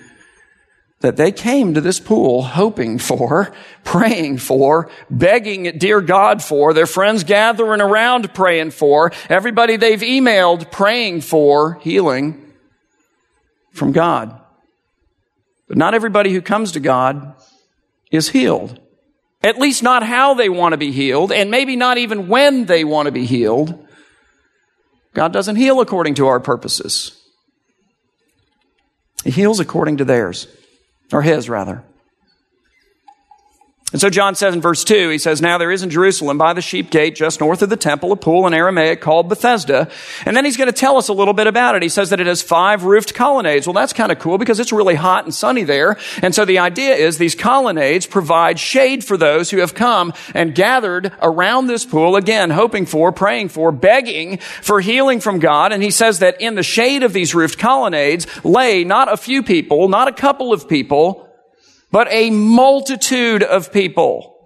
that 1.01 1.17
they 1.17 1.33
came 1.33 1.75
to 1.75 1.81
this 1.81 1.99
pool 1.99 2.43
hoping 2.43 2.99
for, 2.99 3.53
praying 3.85 4.39
for, 4.39 4.91
begging 5.09 5.79
dear 5.79 6.01
God 6.01 6.43
for, 6.43 6.73
their 6.73 6.87
friends 6.87 7.25
gathering 7.25 7.81
around 7.81 8.33
praying 8.35 8.71
for, 8.71 9.11
everybody 9.29 9.77
they've 9.77 10.01
emailed 10.01 10.71
praying 10.71 11.23
for 11.23 11.75
healing 11.81 12.53
from 13.73 13.93
God. 13.93 14.39
But 15.69 15.79
not 15.79 15.95
everybody 15.95 16.33
who 16.33 16.43
comes 16.43 16.73
to 16.73 16.81
God 16.81 17.35
is 18.11 18.29
healed. 18.29 18.79
At 19.43 19.59
least 19.59 19.83
not 19.83 20.03
how 20.03 20.35
they 20.35 20.51
want 20.51 20.75
to 20.75 20.77
be 20.77 20.93
healed, 20.93 21.33
and 21.33 21.51
maybe 21.51 21.77
not 21.77 21.97
even 21.97 22.29
when 22.29 22.67
they 22.67 22.85
want 22.85 23.07
to 23.07 23.13
be 23.13 23.25
healed. 23.25 23.87
God 25.15 25.33
doesn't 25.33 25.57
heal 25.57 25.81
according 25.81 26.17
to 26.17 26.27
our 26.27 26.41
purposes. 26.41 27.17
He 29.25 29.31
heals 29.31 29.61
according 29.61 29.97
to 29.99 30.05
theirs 30.05 30.47
or 31.13 31.23
his 31.23 31.49
rather. 31.49 31.85
And 33.93 34.01
so 34.01 34.09
John 34.09 34.37
says 34.37 34.55
in 34.55 34.61
verse 34.61 34.85
2, 34.85 35.09
he 35.09 35.19
says, 35.19 35.43
Now 35.43 35.59
there 35.59 35.73
is 35.73 35.83
in 35.83 35.91
Jerusalem 35.91 36.39
by 36.39 36.53
the 36.53 36.63
sheep 36.63 36.91
gate, 36.91 37.17
just 37.17 37.41
north 37.41 37.61
of 37.61 37.71
the 37.71 37.77
temple, 37.77 38.13
a 38.13 38.17
pool 38.17 38.47
in 38.47 38.55
Aramaic 38.55 39.01
called 39.01 39.29
Bethesda. 39.29 39.89
And 40.25 40.37
then 40.37 40.45
he's 40.45 40.57
going 40.57 40.69
to 40.69 40.73
tell 40.73 40.97
us 40.97 41.09
a 41.09 41.13
little 41.13 41.35
bit 41.35 41.49
about 41.49 41.75
it. 41.75 41.83
He 41.83 41.89
says 41.89 42.11
that 42.11 42.21
it 42.21 42.29
has 42.29 42.41
five 42.41 42.85
roofed 42.85 43.15
colonnades. 43.15 43.67
Well, 43.67 43.75
that's 43.75 43.93
kind 43.93 44.13
of 44.13 44.21
cool 44.21 44.39
because 44.39 44.61
it's 44.61 44.73
really 44.73 44.95
hot 44.95 45.25
and 45.25 45.35
sunny 45.35 45.65
there. 45.65 45.97
And 46.23 46.33
so 46.35 46.45
the 46.45 46.61
idea 46.61 46.95
is 46.95 47.19
these 47.19 47.35
colonnades 47.35 48.07
provide 48.07 48.61
shade 48.61 49.03
for 49.03 49.17
those 49.17 49.51
who 49.51 49.59
have 49.59 49.75
come 49.75 50.13
and 50.35 50.55
gathered 50.55 51.13
around 51.21 51.67
this 51.67 51.85
pool, 51.85 52.15
again, 52.15 52.51
hoping 52.51 52.87
for, 52.87 53.11
praying 53.11 53.49
for, 53.49 53.73
begging 53.73 54.39
for 54.39 54.81
healing 54.81 55.19
from 55.19 55.41
God. 55.41 55.73
And 55.73 55.83
he 55.83 55.91
says 55.91 56.21
that 56.21 56.41
in 56.41 56.55
the 56.55 56.63
shade 56.63 57.03
of 57.03 57.13
these 57.13 57.35
roofed 57.35 57.59
colonnades 57.59 58.27
lay 58.45 58.85
not 58.85 59.13
a 59.13 59.17
few 59.17 59.43
people, 59.43 59.89
not 59.89 60.07
a 60.07 60.13
couple 60.13 60.53
of 60.53 60.69
people, 60.69 61.30
but 61.91 62.09
a 62.11 62.31
multitude 62.31 63.43
of 63.43 63.73
people. 63.73 64.37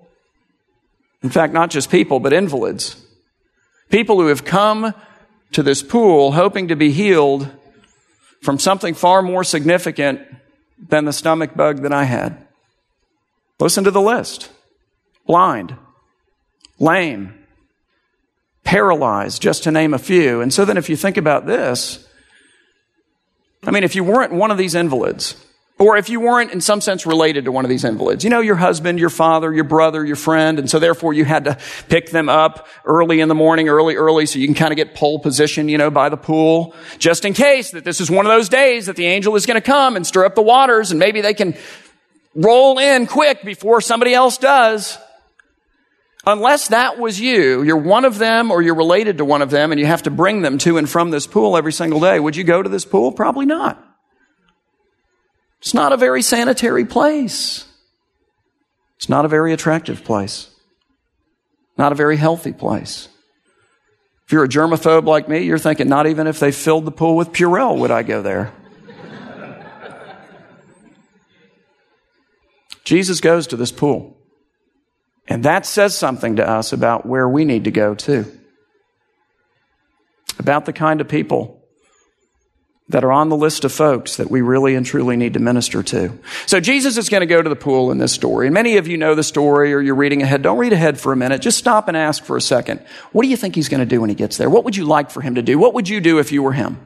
In 1.22 1.30
fact, 1.30 1.52
not 1.52 1.70
just 1.70 1.90
people, 1.90 2.20
but 2.20 2.32
invalids. 2.32 3.02
People 3.90 4.20
who 4.20 4.26
have 4.26 4.44
come 4.44 4.94
to 5.52 5.62
this 5.62 5.82
pool 5.82 6.32
hoping 6.32 6.68
to 6.68 6.76
be 6.76 6.90
healed 6.90 7.50
from 8.42 8.58
something 8.58 8.94
far 8.94 9.22
more 9.22 9.44
significant 9.44 10.20
than 10.78 11.04
the 11.04 11.12
stomach 11.12 11.54
bug 11.54 11.82
that 11.82 11.92
I 11.92 12.04
had. 12.04 12.46
Listen 13.58 13.84
to 13.84 13.90
the 13.90 14.00
list. 14.00 14.50
Blind, 15.26 15.74
lame, 16.78 17.46
paralyzed, 18.64 19.40
just 19.40 19.62
to 19.64 19.70
name 19.70 19.94
a 19.94 19.98
few. 19.98 20.40
And 20.40 20.52
so 20.52 20.64
then 20.64 20.76
if 20.76 20.90
you 20.90 20.96
think 20.96 21.16
about 21.16 21.46
this, 21.46 22.06
I 23.62 23.70
mean, 23.70 23.84
if 23.84 23.94
you 23.94 24.04
weren't 24.04 24.32
one 24.32 24.50
of 24.50 24.58
these 24.58 24.74
invalids, 24.74 25.36
or 25.76 25.96
if 25.96 26.08
you 26.08 26.20
weren't 26.20 26.52
in 26.52 26.60
some 26.60 26.80
sense 26.80 27.04
related 27.04 27.46
to 27.46 27.52
one 27.52 27.64
of 27.64 27.68
these 27.68 27.84
invalids, 27.84 28.22
you 28.22 28.30
know, 28.30 28.40
your 28.40 28.54
husband, 28.54 29.00
your 29.00 29.10
father, 29.10 29.52
your 29.52 29.64
brother, 29.64 30.04
your 30.04 30.16
friend, 30.16 30.60
and 30.60 30.70
so 30.70 30.78
therefore 30.78 31.12
you 31.12 31.24
had 31.24 31.44
to 31.44 31.58
pick 31.88 32.10
them 32.10 32.28
up 32.28 32.68
early 32.84 33.20
in 33.20 33.28
the 33.28 33.34
morning, 33.34 33.68
early, 33.68 33.96
early, 33.96 34.24
so 34.26 34.38
you 34.38 34.46
can 34.46 34.54
kind 34.54 34.72
of 34.72 34.76
get 34.76 34.94
pole 34.94 35.18
position, 35.18 35.68
you 35.68 35.76
know, 35.76 35.90
by 35.90 36.08
the 36.08 36.16
pool, 36.16 36.74
just 36.98 37.24
in 37.24 37.32
case 37.32 37.72
that 37.72 37.84
this 37.84 38.00
is 38.00 38.08
one 38.08 38.24
of 38.24 38.30
those 38.30 38.48
days 38.48 38.86
that 38.86 38.94
the 38.94 39.06
angel 39.06 39.34
is 39.34 39.46
going 39.46 39.60
to 39.60 39.66
come 39.66 39.96
and 39.96 40.06
stir 40.06 40.24
up 40.24 40.36
the 40.36 40.42
waters 40.42 40.92
and 40.92 41.00
maybe 41.00 41.20
they 41.20 41.34
can 41.34 41.56
roll 42.36 42.78
in 42.78 43.08
quick 43.08 43.42
before 43.42 43.80
somebody 43.80 44.14
else 44.14 44.38
does. 44.38 44.96
Unless 46.26 46.68
that 46.68 46.98
was 46.98 47.20
you, 47.20 47.62
you're 47.62 47.76
one 47.76 48.04
of 48.04 48.18
them 48.18 48.50
or 48.50 48.62
you're 48.62 48.76
related 48.76 49.18
to 49.18 49.24
one 49.24 49.42
of 49.42 49.50
them 49.50 49.72
and 49.72 49.80
you 49.80 49.86
have 49.86 50.04
to 50.04 50.10
bring 50.10 50.40
them 50.40 50.56
to 50.58 50.78
and 50.78 50.88
from 50.88 51.10
this 51.10 51.26
pool 51.26 51.56
every 51.56 51.72
single 51.72 52.00
day. 52.00 52.18
Would 52.20 52.36
you 52.36 52.44
go 52.44 52.62
to 52.62 52.68
this 52.68 52.84
pool? 52.84 53.12
Probably 53.12 53.44
not. 53.44 53.93
It's 55.64 55.72
not 55.72 55.94
a 55.94 55.96
very 55.96 56.20
sanitary 56.20 56.84
place. 56.84 57.64
It's 58.98 59.08
not 59.08 59.24
a 59.24 59.28
very 59.28 59.54
attractive 59.54 60.04
place. 60.04 60.50
Not 61.78 61.90
a 61.90 61.94
very 61.94 62.18
healthy 62.18 62.52
place. 62.52 63.08
If 64.26 64.32
you're 64.32 64.44
a 64.44 64.48
germaphobe 64.48 65.06
like 65.06 65.26
me, 65.26 65.38
you're 65.38 65.56
thinking, 65.56 65.88
not 65.88 66.06
even 66.06 66.26
if 66.26 66.38
they 66.38 66.52
filled 66.52 66.84
the 66.84 66.90
pool 66.90 67.16
with 67.16 67.32
Purell 67.32 67.78
would 67.78 67.90
I 67.90 68.02
go 68.02 68.20
there. 68.20 68.52
Jesus 72.84 73.22
goes 73.22 73.46
to 73.46 73.56
this 73.56 73.72
pool. 73.72 74.18
And 75.26 75.44
that 75.44 75.64
says 75.64 75.96
something 75.96 76.36
to 76.36 76.46
us 76.46 76.74
about 76.74 77.06
where 77.06 77.26
we 77.26 77.46
need 77.46 77.64
to 77.64 77.70
go 77.70 77.94
too. 77.94 78.30
About 80.38 80.66
the 80.66 80.74
kind 80.74 81.00
of 81.00 81.08
people 81.08 81.53
that 82.88 83.02
are 83.02 83.12
on 83.12 83.30
the 83.30 83.36
list 83.36 83.64
of 83.64 83.72
folks 83.72 84.18
that 84.18 84.30
we 84.30 84.42
really 84.42 84.74
and 84.74 84.84
truly 84.84 85.16
need 85.16 85.34
to 85.34 85.40
minister 85.40 85.82
to. 85.82 86.18
So 86.46 86.60
Jesus 86.60 86.98
is 86.98 87.08
going 87.08 87.22
to 87.22 87.26
go 87.26 87.40
to 87.40 87.48
the 87.48 87.56
pool 87.56 87.90
in 87.90 87.96
this 87.96 88.12
story. 88.12 88.46
And 88.46 88.54
many 88.54 88.76
of 88.76 88.86
you 88.86 88.98
know 88.98 89.14
the 89.14 89.22
story 89.22 89.72
or 89.72 89.80
you're 89.80 89.94
reading 89.94 90.20
ahead. 90.20 90.42
Don't 90.42 90.58
read 90.58 90.74
ahead 90.74 91.00
for 91.00 91.12
a 91.12 91.16
minute. 91.16 91.40
Just 91.40 91.56
stop 91.56 91.88
and 91.88 91.96
ask 91.96 92.24
for 92.24 92.36
a 92.36 92.42
second. 92.42 92.80
What 93.12 93.22
do 93.22 93.28
you 93.28 93.38
think 93.38 93.54
he's 93.54 93.70
going 93.70 93.80
to 93.80 93.86
do 93.86 94.02
when 94.02 94.10
he 94.10 94.14
gets 94.14 94.36
there? 94.36 94.50
What 94.50 94.64
would 94.64 94.76
you 94.76 94.84
like 94.84 95.10
for 95.10 95.22
him 95.22 95.36
to 95.36 95.42
do? 95.42 95.58
What 95.58 95.72
would 95.72 95.88
you 95.88 96.00
do 96.00 96.18
if 96.18 96.30
you 96.30 96.42
were 96.42 96.52
him? 96.52 96.78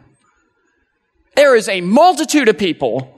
There 1.35 1.57
is 1.57 1.69
a 1.69 1.81
multitude 1.81 2.49
of 2.49 2.59
people 2.59 3.17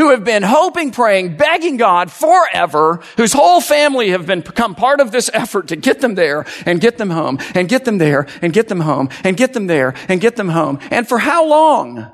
who 0.00 0.08
have 0.12 0.24
been 0.24 0.42
hoping, 0.42 0.92
praying, 0.92 1.36
begging 1.36 1.76
God 1.76 2.10
forever, 2.10 3.02
whose 3.18 3.34
whole 3.34 3.60
family 3.60 4.10
have 4.10 4.24
been 4.24 4.40
become 4.40 4.74
part 4.74 4.98
of 4.98 5.12
this 5.12 5.28
effort 5.34 5.68
to 5.68 5.76
get 5.76 6.00
them 6.00 6.14
there 6.14 6.46
and 6.64 6.80
get 6.80 6.96
them 6.96 7.10
home 7.10 7.38
and 7.54 7.68
get 7.68 7.84
them 7.84 7.98
there 7.98 8.26
and 8.40 8.54
get 8.54 8.68
them 8.68 8.80
home 8.80 9.10
and 9.24 9.36
get 9.36 9.52
them 9.52 9.66
there 9.66 9.92
and 10.08 10.18
get 10.18 10.36
them 10.36 10.48
home. 10.48 10.78
And 10.90 11.06
for 11.06 11.18
how 11.18 11.46
long? 11.46 12.10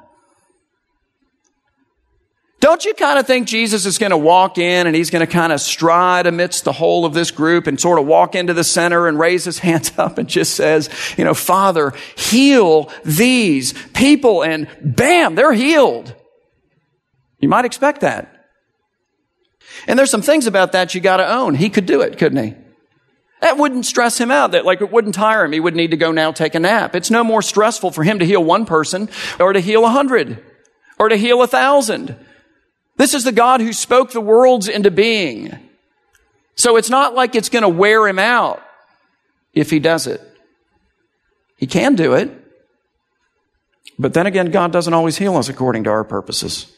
Don't 2.59 2.85
you 2.85 2.93
kind 2.93 3.21
of 3.21 3.27
think 3.29 3.47
Jesus 3.47 3.87
is 3.87 3.99
going 3.99 4.11
to 4.11 4.17
walk 4.17 4.59
in 4.59 4.89
and 4.89 4.97
he's 4.97 5.11
going 5.11 5.25
to 5.25 5.33
kind 5.33 5.53
of 5.53 5.61
stride 5.61 6.27
amidst 6.27 6.65
the 6.65 6.73
whole 6.73 7.05
of 7.05 7.15
this 7.15 7.31
group 7.31 7.69
and 7.69 7.81
sort 7.81 8.01
of 8.01 8.07
walk 8.07 8.35
into 8.35 8.53
the 8.53 8.65
center 8.65 9.07
and 9.07 9.17
raise 9.17 9.45
his 9.45 9.59
hands 9.61 9.93
up 9.97 10.19
and 10.19 10.29
just 10.29 10.57
says, 10.57 10.91
you 11.17 11.23
know, 11.23 11.35
Father, 11.35 11.93
heal 12.17 12.91
these 13.05 13.75
people 13.95 14.43
and 14.43 14.67
bam, 14.83 15.37
they're 15.37 15.53
healed. 15.53 16.13
You 17.47 17.51
might 17.51 17.65
expect 17.65 18.01
that. 18.01 18.45
And 19.87 19.97
there's 19.97 20.11
some 20.11 20.21
things 20.21 20.49
about 20.49 20.73
that 20.73 20.97
you 20.97 21.01
got 21.01 21.19
to 21.19 21.33
own. 21.33 21.55
He 21.55 21.71
could 21.71 21.87
do 21.87 22.01
it, 22.01 22.19
couldn't 22.19 22.45
he? 22.45 22.57
That 23.41 23.57
wouldn't 23.57 23.87
stress 23.87 24.19
him 24.19 24.33
out. 24.33 24.51
That 24.51 24.65
like 24.65 24.81
it 24.81 24.91
wouldn't 24.91 25.15
tire 25.15 25.45
him. 25.45 25.53
He 25.53 25.61
would 25.61 25.77
need 25.77 25.93
to 25.93 25.97
go 25.97 26.11
now 26.11 26.33
take 26.33 26.57
a 26.57 26.59
nap. 26.59 26.97
It's 26.97 27.09
no 27.09 27.23
more 27.23 27.43
stressful 27.43 27.93
for 27.93 28.03
him 28.03 28.19
to 28.19 28.27
heal 28.27 28.43
one 28.43 28.67
person 28.67 29.09
or 29.39 29.53
to 29.53 29.61
heal 29.61 29.85
a 29.85 29.91
hundred 29.91 30.43
or 30.99 31.09
to 31.09 31.17
heal 31.17 31.41
a 31.41 31.47
thousand. 31.47 32.17
This 32.97 33.15
is 33.15 33.23
the 33.23 33.31
God 33.31 33.61
who 33.61 33.73
spoke 33.73 34.11
the 34.11 34.21
worlds 34.21 34.67
into 34.67 34.91
being. 34.91 35.57
So 36.57 36.77
it's 36.77 36.91
not 36.91 37.15
like 37.15 37.37
it's 37.37 37.49
going 37.49 37.63
to 37.63 37.69
wear 37.69 38.09
him 38.09 38.19
out 38.19 38.61
if 39.55 39.71
he 39.71 39.79
does 39.79 40.09
it. 40.09 40.21
He 41.59 41.69
can 41.69 41.95
do 41.95 42.15
it. 42.15 42.29
But 44.01 44.15
then 44.15 44.27
again, 44.27 44.51
God 44.51 44.73
doesn't 44.73 44.93
always 44.93 45.17
heal 45.17 45.37
us 45.37 45.49
according 45.49 45.85
to 45.85 45.91
our 45.91 46.03
purposes. 46.03 46.73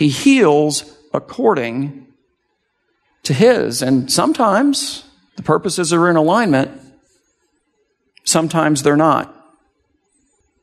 He 0.00 0.08
heals 0.08 0.96
according 1.12 2.06
to 3.22 3.34
His. 3.34 3.82
And 3.82 4.10
sometimes 4.10 5.04
the 5.36 5.42
purposes 5.42 5.92
are 5.92 6.08
in 6.08 6.16
alignment, 6.16 6.70
sometimes 8.24 8.82
they're 8.82 8.96
not. 8.96 9.36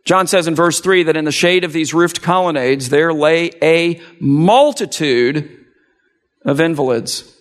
John 0.06 0.26
says 0.26 0.48
in 0.48 0.56
verse 0.56 0.80
3 0.80 1.04
that 1.04 1.16
in 1.16 1.26
the 1.26 1.32
shade 1.32 1.64
of 1.64 1.72
these 1.72 1.94
roofed 1.94 2.24
colonnades 2.24 2.90
there 2.90 3.14
lay 3.14 3.52
a 3.62 4.02
multitude 4.20 5.66
of 6.44 6.60
invalids, 6.60 7.32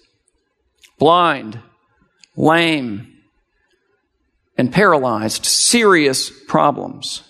blind, 0.98 1.58
lame, 2.36 3.22
and 4.58 4.70
paralyzed, 4.70 5.46
serious 5.46 6.28
problems. 6.28 7.22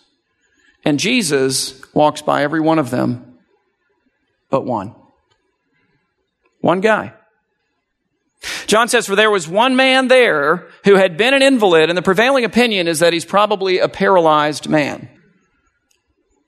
And 0.84 0.98
Jesus 0.98 1.80
walks 1.94 2.20
by 2.20 2.42
every 2.42 2.60
one 2.60 2.80
of 2.80 2.90
them 2.90 3.35
but 4.50 4.64
one. 4.64 4.94
One 6.60 6.80
guy. 6.80 7.12
John 8.66 8.88
says, 8.88 9.06
For 9.06 9.16
there 9.16 9.30
was 9.30 9.48
one 9.48 9.76
man 9.76 10.08
there 10.08 10.68
who 10.84 10.96
had 10.96 11.16
been 11.16 11.34
an 11.34 11.42
invalid, 11.42 11.88
and 11.88 11.96
the 11.96 12.02
prevailing 12.02 12.44
opinion 12.44 12.88
is 12.88 13.00
that 13.00 13.12
he's 13.12 13.24
probably 13.24 13.78
a 13.78 13.88
paralyzed 13.88 14.68
man. 14.68 15.08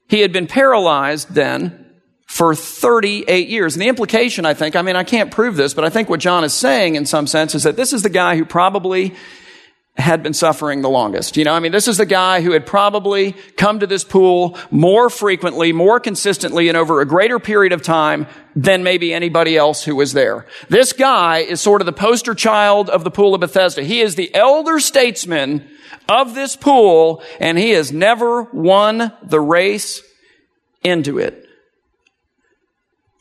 He 0.08 0.20
had 0.20 0.32
been 0.32 0.46
paralyzed 0.46 1.34
then 1.34 1.86
for 2.26 2.54
38 2.54 3.48
years. 3.48 3.74
And 3.74 3.82
the 3.82 3.88
implication, 3.88 4.46
I 4.46 4.54
think, 4.54 4.76
I 4.76 4.82
mean, 4.82 4.96
I 4.96 5.04
can't 5.04 5.30
prove 5.30 5.56
this, 5.56 5.74
but 5.74 5.84
I 5.84 5.90
think 5.90 6.08
what 6.08 6.20
John 6.20 6.44
is 6.44 6.54
saying 6.54 6.94
in 6.94 7.06
some 7.06 7.26
sense 7.26 7.54
is 7.54 7.62
that 7.62 7.76
this 7.76 7.92
is 7.92 8.02
the 8.02 8.10
guy 8.10 8.36
who 8.36 8.44
probably 8.44 9.14
had 9.98 10.22
been 10.22 10.32
suffering 10.32 10.80
the 10.80 10.88
longest. 10.88 11.36
You 11.36 11.44
know, 11.44 11.52
I 11.52 11.58
mean, 11.58 11.72
this 11.72 11.88
is 11.88 11.96
the 11.98 12.06
guy 12.06 12.40
who 12.40 12.52
had 12.52 12.64
probably 12.64 13.32
come 13.56 13.80
to 13.80 13.86
this 13.86 14.04
pool 14.04 14.56
more 14.70 15.10
frequently, 15.10 15.72
more 15.72 15.98
consistently, 15.98 16.68
and 16.68 16.76
over 16.76 17.00
a 17.00 17.06
greater 17.06 17.40
period 17.40 17.72
of 17.72 17.82
time 17.82 18.28
than 18.54 18.84
maybe 18.84 19.12
anybody 19.12 19.56
else 19.56 19.84
who 19.84 19.96
was 19.96 20.12
there. 20.12 20.46
This 20.68 20.92
guy 20.92 21.38
is 21.38 21.60
sort 21.60 21.82
of 21.82 21.86
the 21.86 21.92
poster 21.92 22.34
child 22.34 22.88
of 22.88 23.02
the 23.02 23.10
pool 23.10 23.34
of 23.34 23.40
Bethesda. 23.40 23.82
He 23.82 24.00
is 24.00 24.14
the 24.14 24.32
elder 24.34 24.78
statesman 24.78 25.68
of 26.08 26.34
this 26.34 26.54
pool, 26.54 27.22
and 27.40 27.58
he 27.58 27.70
has 27.70 27.92
never 27.92 28.42
won 28.44 29.12
the 29.24 29.40
race 29.40 30.00
into 30.84 31.18
it. 31.18 31.44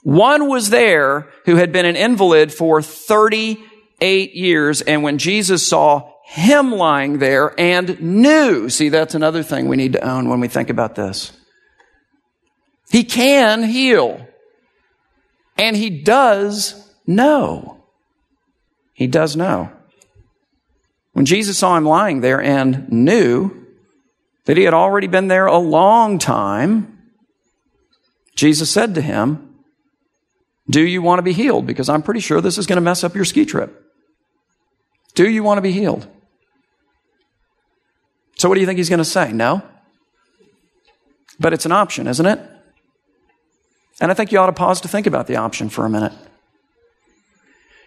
One 0.03 0.47
was 0.47 0.69
there 0.69 1.27
who 1.45 1.55
had 1.55 1.71
been 1.71 1.85
an 1.85 1.95
invalid 1.95 2.53
for 2.53 2.83
38 2.83 4.35
years, 4.35 4.81
and 4.81 5.01
when 5.01 5.17
Jesus 5.17 5.67
saw 5.67 6.13
him 6.29 6.73
lying 6.73 7.19
there 7.19 7.57
and 7.57 8.01
knew. 8.01 8.67
See, 8.67 8.89
that's 8.89 9.15
another 9.15 9.43
thing 9.43 9.69
we 9.69 9.77
need 9.77 9.93
to 9.93 10.05
own 10.05 10.27
when 10.27 10.41
we 10.41 10.49
think 10.49 10.69
about 10.69 10.93
this. 10.93 11.31
He 12.91 13.05
can 13.05 13.63
heal. 13.63 14.27
And 15.57 15.73
he 15.73 15.89
does 15.89 16.93
know. 17.07 17.81
He 18.93 19.07
does 19.07 19.37
know. 19.37 19.71
When 21.13 21.25
Jesus 21.25 21.57
saw 21.57 21.77
him 21.77 21.85
lying 21.85 22.19
there 22.19 22.41
and 22.41 22.91
knew 22.91 23.65
that 24.43 24.57
he 24.57 24.63
had 24.63 24.73
already 24.73 25.07
been 25.07 25.29
there 25.29 25.45
a 25.45 25.57
long 25.57 26.19
time, 26.19 27.09
Jesus 28.35 28.69
said 28.69 28.95
to 28.95 29.01
him, 29.01 29.63
Do 30.69 30.81
you 30.81 31.01
want 31.01 31.19
to 31.19 31.23
be 31.23 31.33
healed? 31.33 31.65
Because 31.65 31.87
I'm 31.87 32.03
pretty 32.03 32.19
sure 32.19 32.41
this 32.41 32.57
is 32.57 32.67
going 32.67 32.75
to 32.75 32.81
mess 32.81 33.05
up 33.05 33.15
your 33.15 33.23
ski 33.23 33.45
trip. 33.45 33.81
Do 35.15 35.27
you 35.29 35.41
want 35.41 35.57
to 35.57 35.61
be 35.61 35.71
healed? 35.71 36.05
So 38.37 38.47
what 38.47 38.55
do 38.55 38.61
you 38.61 38.67
think 38.67 38.77
he's 38.77 38.89
going 38.89 38.99
to 38.99 39.05
say? 39.05 39.31
No? 39.31 39.63
But 41.39 41.53
it's 41.53 41.65
an 41.65 41.71
option, 41.71 42.07
isn't 42.07 42.25
it? 42.25 42.39
And 43.99 44.11
I 44.11 44.13
think 44.13 44.31
you 44.31 44.39
ought 44.39 44.47
to 44.47 44.53
pause 44.53 44.81
to 44.81 44.87
think 44.87 45.07
about 45.07 45.27
the 45.27 45.37
option 45.37 45.69
for 45.69 45.85
a 45.85 45.89
minute. 45.89 46.13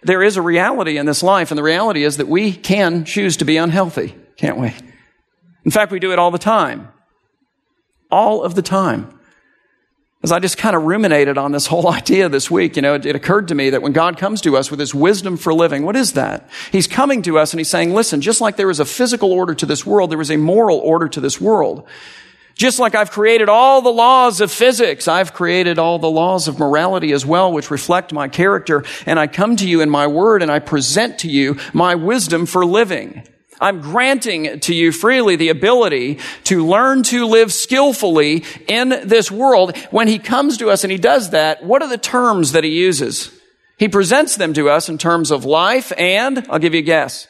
There 0.02 0.23
is 0.23 0.37
a 0.37 0.42
reality 0.42 0.97
in 0.97 1.07
this 1.07 1.23
life, 1.23 1.50
and 1.50 1.59
the 1.59 1.62
reality 1.62 2.04
is 2.04 2.16
that 2.16 2.26
we 2.26 2.52
can 2.52 3.04
choose 3.04 3.37
to 3.38 3.45
be 3.45 3.59
unhealthy, 3.59 4.16
can't 4.37 4.57
we? 4.57 4.75
In 5.64 5.71
fact, 5.71 5.92
we 5.92 6.00
do 6.00 6.12
it 6.12 6.19
all 6.19 6.30
the 6.30 6.38
time. 6.38 6.88
All 8.11 8.42
of 8.42 8.54
the 8.54 8.62
time. 8.62 9.20
As 10.23 10.33
I 10.33 10.39
just 10.39 10.59
kind 10.59 10.77
of 10.77 10.83
ruminated 10.83 11.39
on 11.39 11.53
this 11.53 11.67
whole 11.67 11.89
idea 11.93 12.29
this 12.29 12.50
week, 12.50 12.77
you 12.77 12.83
know, 12.83 12.95
it, 12.95 13.07
it, 13.07 13.17
occurred 13.17 13.49
to 13.49 13.55
me 13.55 13.71
that 13.71 13.83
when 13.83 13.93
God 13.93 14.19
comes 14.19 14.41
to 14.43 14.57
us 14.57 14.71
with 14.71 14.79
his 14.79 14.95
wisdom 14.95 15.37
for 15.37 15.55
living, 15.55 15.85
what 15.85 15.97
is 15.97 16.12
that? 16.12 16.49
He's 16.73 16.87
coming 16.87 17.23
to 17.23 17.39
us 17.39 17.53
and 17.53 17.61
he's 17.61 17.71
saying, 17.71 17.95
listen, 17.95 18.21
just 18.21 18.41
like 18.41 18.57
there 18.57 18.71
is 18.71 18.81
a 18.81 18.85
physical 18.85 19.33
order 19.33 19.55
to 19.55 19.67
this 19.67 19.87
world, 19.87 20.11
there 20.11 20.21
is 20.21 20.31
a 20.31 20.37
moral 20.37 20.79
order 20.79 21.09
to 21.09 21.21
this 21.21 21.41
world. 21.41 21.87
Just 22.55 22.79
like 22.79 22.95
I've 22.95 23.11
created 23.11 23.49
all 23.49 23.81
the 23.81 23.93
laws 23.93 24.43
of 24.43 24.53
physics, 24.53 25.09
I've 25.09 25.33
created 25.33 25.79
all 25.79 25.99
the 25.99 26.11
laws 26.11 26.47
of 26.47 26.59
morality 26.59 27.12
as 27.12 27.25
well, 27.25 27.50
which 27.50 27.71
reflect 27.71 28.12
my 28.12 28.29
character. 28.29 28.85
And 29.07 29.19
I 29.19 29.29
come 29.29 29.57
to 29.57 29.67
you 29.67 29.81
in 29.81 29.89
my 29.89 30.07
word 30.07 30.43
and 30.43 30.50
I 30.50 30.59
present 30.59 31.21
to 31.21 31.31
you 31.31 31.57
my 31.73 31.95
wisdom 31.95 32.45
for 32.45 32.67
living. 32.67 33.27
I'm 33.61 33.81
granting 33.81 34.61
to 34.61 34.75
you 34.75 34.90
freely 34.90 35.37
the 35.37 35.50
ability 35.50 36.19
to 36.45 36.67
learn 36.67 37.02
to 37.05 37.26
live 37.26 37.52
skillfully 37.52 38.45
in 38.67 38.88
this 38.88 39.31
world. 39.31 39.76
When 39.90 40.09
he 40.09 40.19
comes 40.19 40.57
to 40.59 40.71
us 40.71 40.83
and 40.83 40.90
he 40.90 40.99
does 40.99 41.31
that, 41.31 41.62
what 41.64 41.83
are 41.83 41.88
the 41.88 41.99
terms 41.99 42.52
that 42.52 42.64
he 42.64 42.71
uses? 42.71 43.31
He 43.76 43.88
presents 43.88 44.37
them 44.37 44.52
to 44.55 44.69
us 44.71 44.88
in 44.88 44.99
terms 44.99 45.31
of 45.31 45.45
life 45.45 45.93
and, 45.97 46.47
I'll 46.50 46.59
give 46.59 46.75
you 46.75 46.81
a 46.81 46.83
guess, 46.83 47.29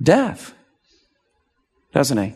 death. 0.00 0.54
Doesn't 1.92 2.18
he? 2.18 2.34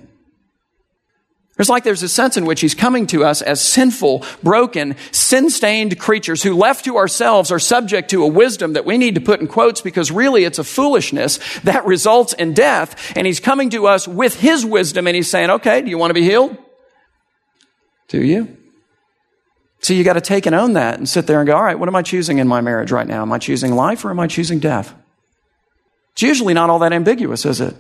It's 1.59 1.71
like 1.71 1.85
there's 1.85 2.03
a 2.03 2.09
sense 2.09 2.37
in 2.37 2.45
which 2.45 2.61
he's 2.61 2.75
coming 2.75 3.07
to 3.09 3.25
us 3.25 3.41
as 3.41 3.63
sinful, 3.63 4.25
broken, 4.43 4.95
sin-stained 5.11 5.99
creatures 5.99 6.43
who 6.43 6.55
left 6.55 6.85
to 6.85 6.99
ourselves 6.99 7.51
are 7.51 7.59
subject 7.59 8.11
to 8.11 8.25
a 8.25 8.29
wisdom 8.29 8.75
that 8.75 8.85
we 8.85 8.99
need 8.99 9.15
to 9.15 9.23
put 9.23 9.41
in 9.41 9.47
quotes 9.47 9.81
because 9.81 10.11
really 10.11 10.45
it's 10.45 10.59
a 10.59 10.65
foolishness 10.65 11.39
that 11.61 11.87
results 11.87 12.35
in 12.35 12.53
death. 12.53 13.17
And 13.17 13.27
he's 13.27 13.41
coming 13.41 13.71
to 13.71 13.87
us 13.87 14.07
with 14.07 14.39
his 14.39 14.67
wisdom 14.67 15.07
and 15.07 15.17
he's 15.17 15.31
saying, 15.31 15.49
okay, 15.49 15.81
do 15.81 15.89
you 15.89 15.97
want 15.97 16.11
to 16.11 16.15
be 16.15 16.25
healed? 16.25 16.59
Do 18.09 18.23
you? 18.23 18.55
So 19.81 19.95
you 19.95 20.05
got 20.05 20.15
to 20.15 20.21
take 20.21 20.45
and 20.45 20.55
own 20.55 20.75
that 20.75 20.99
and 20.99 21.09
sit 21.09 21.27
there 21.27 21.41
and 21.41 21.47
go, 21.47 21.57
all 21.57 21.63
right, 21.63 21.79
what 21.79 21.89
am 21.89 21.97
I 21.97 22.03
choosing 22.03 22.37
in 22.37 22.49
my 22.49 22.61
marriage 22.61 22.93
right 22.93 23.07
now? 23.07 23.23
Am 23.23 23.33
I 23.33 23.39
choosing 23.39 23.75
life 23.75 24.05
or 24.05 24.11
am 24.11 24.21
I 24.21 24.27
choosing 24.27 24.59
death? 24.59 24.95
It's 26.13 26.23
usually 26.23 26.53
not 26.55 26.69
all 26.69 26.81
that 26.81 26.93
ambiguous, 26.93 27.47
is 27.47 27.63
it? 27.63 27.77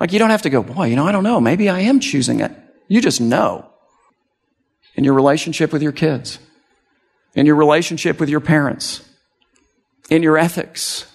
Like 0.00 0.12
you 0.12 0.18
don't 0.18 0.30
have 0.30 0.42
to 0.42 0.50
go, 0.50 0.62
boy, 0.62 0.86
you 0.86 0.96
know, 0.96 1.06
I 1.06 1.12
don't 1.12 1.22
know. 1.22 1.40
Maybe 1.40 1.68
I 1.68 1.80
am 1.80 2.00
choosing 2.00 2.40
it. 2.40 2.50
You 2.88 3.02
just 3.02 3.20
know. 3.20 3.66
In 4.96 5.04
your 5.04 5.14
relationship 5.14 5.72
with 5.72 5.82
your 5.82 5.92
kids, 5.92 6.38
in 7.34 7.46
your 7.46 7.54
relationship 7.54 8.18
with 8.18 8.28
your 8.28 8.40
parents, 8.40 9.08
in 10.08 10.22
your 10.22 10.36
ethics, 10.36 11.06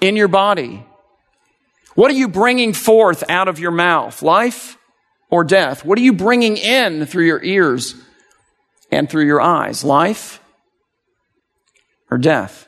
in 0.00 0.16
your 0.16 0.28
body. 0.28 0.86
What 1.94 2.10
are 2.10 2.14
you 2.14 2.28
bringing 2.28 2.72
forth 2.72 3.28
out 3.28 3.48
of 3.48 3.58
your 3.58 3.72
mouth? 3.72 4.22
Life 4.22 4.78
or 5.30 5.44
death? 5.44 5.84
What 5.84 5.98
are 5.98 6.02
you 6.02 6.12
bringing 6.12 6.56
in 6.56 7.04
through 7.06 7.26
your 7.26 7.42
ears 7.42 7.94
and 8.90 9.10
through 9.10 9.26
your 9.26 9.40
eyes? 9.40 9.84
Life 9.84 10.40
or 12.10 12.18
death? 12.18 12.67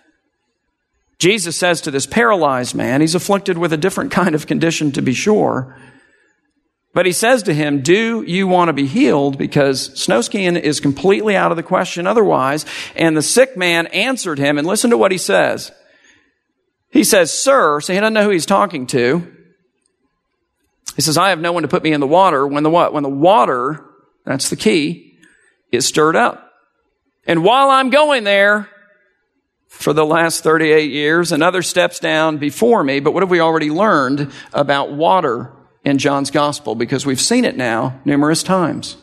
Jesus 1.20 1.54
says 1.54 1.82
to 1.82 1.90
this 1.90 2.06
paralyzed 2.06 2.74
man, 2.74 3.02
he's 3.02 3.14
afflicted 3.14 3.58
with 3.58 3.74
a 3.74 3.76
different 3.76 4.10
kind 4.10 4.34
of 4.34 4.46
condition 4.46 4.90
to 4.92 5.02
be 5.02 5.12
sure. 5.12 5.78
But 6.94 7.06
he 7.06 7.12
says 7.12 7.44
to 7.44 7.54
him, 7.54 7.82
do 7.82 8.22
you 8.22 8.48
want 8.48 8.70
to 8.70 8.72
be 8.72 8.86
healed? 8.86 9.38
Because 9.38 9.96
snow 10.00 10.22
skiing 10.22 10.56
is 10.56 10.80
completely 10.80 11.36
out 11.36 11.52
of 11.52 11.56
the 11.56 11.62
question 11.62 12.06
otherwise. 12.06 12.64
And 12.96 13.16
the 13.16 13.22
sick 13.22 13.56
man 13.56 13.86
answered 13.88 14.38
him, 14.38 14.58
and 14.58 14.66
listen 14.66 14.90
to 14.90 14.98
what 14.98 15.12
he 15.12 15.18
says. 15.18 15.70
He 16.90 17.04
says, 17.04 17.30
sir, 17.32 17.80
so 17.80 17.92
he 17.92 18.00
doesn't 18.00 18.14
know 18.14 18.24
who 18.24 18.30
he's 18.30 18.46
talking 18.46 18.86
to. 18.88 19.30
He 20.96 21.02
says, 21.02 21.16
I 21.16 21.28
have 21.28 21.38
no 21.38 21.52
one 21.52 21.62
to 21.62 21.68
put 21.68 21.84
me 21.84 21.92
in 21.92 22.00
the 22.00 22.06
water 22.06 22.46
when 22.46 22.64
the 22.64 22.70
what? 22.70 22.92
When 22.92 23.04
the 23.04 23.08
water, 23.08 23.84
that's 24.24 24.48
the 24.48 24.56
key, 24.56 25.18
is 25.70 25.86
stirred 25.86 26.16
up. 26.16 26.50
And 27.26 27.44
while 27.44 27.70
I'm 27.70 27.90
going 27.90 28.24
there, 28.24 28.68
for 29.70 29.92
the 29.92 30.04
last 30.04 30.42
38 30.42 30.90
years 30.90 31.32
and 31.32 31.42
other 31.42 31.62
steps 31.62 32.00
down 32.00 32.36
before 32.36 32.84
me. 32.84 33.00
But 33.00 33.14
what 33.14 33.22
have 33.22 33.30
we 33.30 33.40
already 33.40 33.70
learned 33.70 34.30
about 34.52 34.92
water 34.92 35.52
in 35.84 35.96
John's 35.96 36.30
gospel? 36.30 36.74
Because 36.74 37.06
we've 37.06 37.20
seen 37.20 37.44
it 37.44 37.56
now 37.56 37.98
numerous 38.04 38.42
times. 38.42 38.96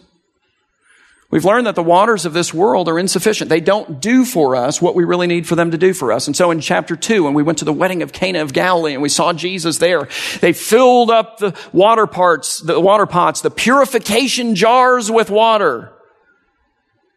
We've 1.31 1.45
learned 1.45 1.67
that 1.67 1.75
the 1.75 1.83
waters 1.83 2.25
of 2.25 2.33
this 2.33 2.53
world 2.53 2.87
are 2.87 2.99
insufficient. 2.99 3.49
They 3.49 3.59
don't 3.59 3.99
do 3.99 4.23
for 4.23 4.55
us 4.55 4.81
what 4.81 4.93
we 4.93 5.03
really 5.03 5.27
need 5.27 5.47
for 5.47 5.55
them 5.55 5.71
to 5.71 5.77
do 5.77 5.93
for 5.93 6.11
us. 6.11 6.27
And 6.27 6.35
so 6.35 6.51
in 6.51 6.59
chapter 6.59 6.95
two, 6.95 7.23
when 7.23 7.33
we 7.33 7.43
went 7.43 7.57
to 7.59 7.65
the 7.65 7.73
wedding 7.73 8.03
of 8.03 8.13
Cana 8.13 8.41
of 8.41 8.53
Galilee 8.53 8.93
and 8.93 9.01
we 9.01 9.09
saw 9.09 9.33
Jesus 9.33 9.77
there, 9.77 10.07
they 10.41 10.53
filled 10.53 11.09
up 11.09 11.37
the 11.39 11.57
water 11.73 12.07
parts, 12.07 12.59
the 12.59 12.79
water 12.79 13.05
pots, 13.05 13.41
the 13.41 13.51
purification 13.51 14.53
jars 14.55 15.09
with 15.09 15.29
water 15.29 15.91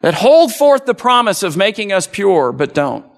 that 0.01 0.15
hold 0.15 0.53
forth 0.55 0.87
the 0.87 0.95
promise 0.95 1.43
of 1.43 1.57
making 1.57 1.93
us 1.93 2.07
pure, 2.07 2.53
but 2.53 2.75
don't. 2.75 3.10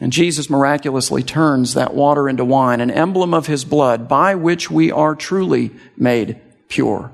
And 0.00 0.12
Jesus 0.12 0.48
miraculously 0.48 1.22
turns 1.22 1.74
that 1.74 1.94
water 1.94 2.28
into 2.28 2.44
wine, 2.44 2.80
an 2.80 2.90
emblem 2.90 3.34
of 3.34 3.46
his 3.46 3.64
blood 3.64 4.08
by 4.08 4.34
which 4.34 4.70
we 4.70 4.90
are 4.90 5.14
truly 5.14 5.70
made 5.96 6.40
pure. 6.68 7.12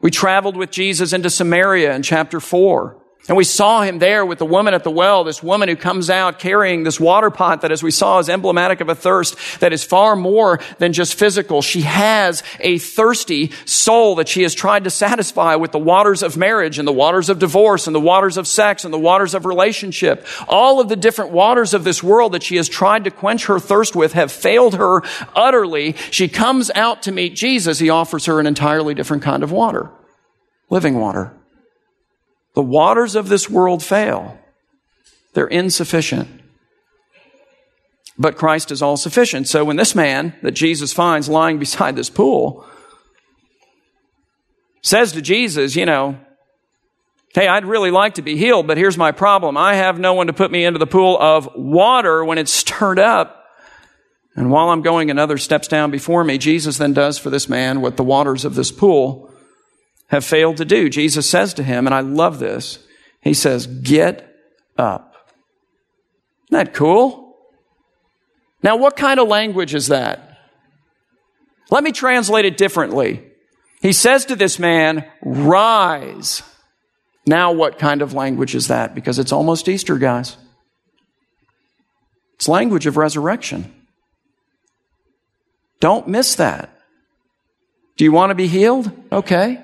We 0.00 0.10
traveled 0.10 0.56
with 0.56 0.70
Jesus 0.70 1.12
into 1.12 1.30
Samaria 1.30 1.94
in 1.94 2.02
chapter 2.02 2.40
4. 2.40 2.97
And 3.26 3.36
we 3.36 3.44
saw 3.44 3.82
him 3.82 3.98
there 3.98 4.24
with 4.24 4.38
the 4.38 4.46
woman 4.46 4.72
at 4.72 4.84
the 4.84 4.90
well, 4.90 5.22
this 5.22 5.42
woman 5.42 5.68
who 5.68 5.76
comes 5.76 6.08
out 6.08 6.38
carrying 6.38 6.82
this 6.82 6.98
water 6.98 7.30
pot 7.30 7.60
that, 7.60 7.70
as 7.70 7.82
we 7.82 7.90
saw, 7.90 8.18
is 8.20 8.30
emblematic 8.30 8.80
of 8.80 8.88
a 8.88 8.94
thirst 8.94 9.36
that 9.60 9.70
is 9.70 9.84
far 9.84 10.16
more 10.16 10.60
than 10.78 10.94
just 10.94 11.14
physical. 11.14 11.60
She 11.60 11.82
has 11.82 12.42
a 12.60 12.78
thirsty 12.78 13.52
soul 13.66 14.14
that 14.14 14.28
she 14.28 14.44
has 14.44 14.54
tried 14.54 14.84
to 14.84 14.90
satisfy 14.90 15.56
with 15.56 15.72
the 15.72 15.78
waters 15.78 16.22
of 16.22 16.38
marriage 16.38 16.78
and 16.78 16.88
the 16.88 16.92
waters 16.92 17.28
of 17.28 17.38
divorce 17.38 17.86
and 17.86 17.94
the 17.94 18.00
waters 18.00 18.38
of 18.38 18.46
sex 18.46 18.86
and 18.86 18.94
the 18.94 18.98
waters 18.98 19.34
of 19.34 19.44
relationship. 19.44 20.26
All 20.48 20.80
of 20.80 20.88
the 20.88 20.96
different 20.96 21.30
waters 21.30 21.74
of 21.74 21.84
this 21.84 22.02
world 22.02 22.32
that 22.32 22.42
she 22.42 22.56
has 22.56 22.68
tried 22.68 23.04
to 23.04 23.10
quench 23.10 23.44
her 23.44 23.58
thirst 23.58 23.94
with 23.94 24.14
have 24.14 24.32
failed 24.32 24.76
her 24.76 25.02
utterly. 25.34 25.96
She 26.10 26.28
comes 26.28 26.70
out 26.74 27.02
to 27.02 27.12
meet 27.12 27.36
Jesus. 27.36 27.78
He 27.78 27.90
offers 27.90 28.24
her 28.24 28.40
an 28.40 28.46
entirely 28.46 28.94
different 28.94 29.22
kind 29.22 29.42
of 29.42 29.52
water. 29.52 29.90
Living 30.70 30.98
water. 30.98 31.34
The 32.54 32.62
waters 32.62 33.14
of 33.14 33.28
this 33.28 33.48
world 33.48 33.82
fail. 33.82 34.38
They're 35.34 35.46
insufficient. 35.46 36.28
But 38.18 38.36
Christ 38.36 38.72
is 38.72 38.82
all 38.82 38.96
sufficient. 38.96 39.46
So 39.46 39.64
when 39.64 39.76
this 39.76 39.94
man 39.94 40.34
that 40.42 40.52
Jesus 40.52 40.92
finds 40.92 41.28
lying 41.28 41.58
beside 41.60 41.96
this 41.96 42.10
pool 42.10 42.66
says 44.82 45.12
to 45.12 45.22
Jesus, 45.22 45.76
you 45.76 45.86
know, 45.86 46.18
Hey, 47.34 47.46
I'd 47.46 47.66
really 47.66 47.90
like 47.90 48.14
to 48.14 48.22
be 48.22 48.36
healed, 48.36 48.66
but 48.66 48.78
here's 48.78 48.96
my 48.96 49.12
problem. 49.12 49.56
I 49.56 49.74
have 49.74 49.98
no 49.98 50.14
one 50.14 50.28
to 50.28 50.32
put 50.32 50.50
me 50.50 50.64
into 50.64 50.78
the 50.78 50.86
pool 50.86 51.16
of 51.20 51.48
water 51.54 52.24
when 52.24 52.38
it's 52.38 52.50
stirred 52.64 52.98
up. 52.98 53.44
And 54.34 54.50
while 54.50 54.70
I'm 54.70 54.82
going 54.82 55.10
another 55.10 55.36
steps 55.36 55.68
down 55.68 55.90
before 55.90 56.24
me, 56.24 56.38
Jesus 56.38 56.78
then 56.78 56.94
does 56.94 57.18
for 57.18 57.28
this 57.28 57.48
man 57.48 57.80
what 57.80 57.96
the 57.96 58.04
waters 58.04 58.44
of 58.44 58.54
this 58.54 58.72
pool 58.72 59.27
have 60.08 60.24
failed 60.24 60.56
to 60.58 60.64
do. 60.64 60.88
Jesus 60.88 61.28
says 61.28 61.54
to 61.54 61.62
him, 61.62 61.86
and 61.86 61.94
I 61.94 62.00
love 62.00 62.38
this, 62.38 62.78
he 63.20 63.34
says, 63.34 63.66
Get 63.66 64.36
up. 64.76 65.14
Isn't 66.50 66.64
that 66.64 66.74
cool? 66.74 67.36
Now, 68.62 68.76
what 68.76 68.96
kind 68.96 69.20
of 69.20 69.28
language 69.28 69.74
is 69.74 69.88
that? 69.88 70.38
Let 71.70 71.84
me 71.84 71.92
translate 71.92 72.44
it 72.44 72.56
differently. 72.56 73.22
He 73.80 73.92
says 73.92 74.24
to 74.26 74.36
this 74.36 74.58
man, 74.58 75.04
Rise. 75.22 76.42
Now, 77.26 77.52
what 77.52 77.78
kind 77.78 78.00
of 78.00 78.14
language 78.14 78.54
is 78.54 78.68
that? 78.68 78.94
Because 78.94 79.18
it's 79.18 79.32
almost 79.32 79.68
Easter, 79.68 79.98
guys. 79.98 80.36
It's 82.36 82.48
language 82.48 82.86
of 82.86 82.96
resurrection. 82.96 83.74
Don't 85.80 86.08
miss 86.08 86.36
that. 86.36 86.70
Do 87.96 88.04
you 88.04 88.12
want 88.12 88.30
to 88.30 88.34
be 88.34 88.46
healed? 88.46 88.90
Okay. 89.12 89.62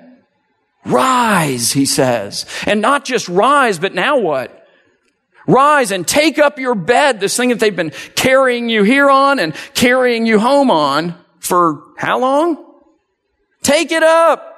Rise, 0.85 1.71
he 1.71 1.85
says. 1.85 2.45
And 2.65 2.81
not 2.81 3.05
just 3.05 3.27
rise, 3.27 3.79
but 3.79 3.93
now 3.93 4.17
what? 4.17 4.67
Rise 5.47 5.91
and 5.91 6.07
take 6.07 6.39
up 6.39 6.57
your 6.57 6.75
bed, 6.75 7.19
this 7.19 7.35
thing 7.37 7.49
that 7.49 7.59
they've 7.59 7.75
been 7.75 7.91
carrying 8.15 8.69
you 8.69 8.83
here 8.83 9.09
on 9.09 9.39
and 9.39 9.53
carrying 9.73 10.25
you 10.25 10.39
home 10.39 10.71
on 10.71 11.15
for 11.39 11.83
how 11.97 12.19
long? 12.19 12.63
Take 13.61 13.91
it 13.91 14.03
up. 14.03 14.54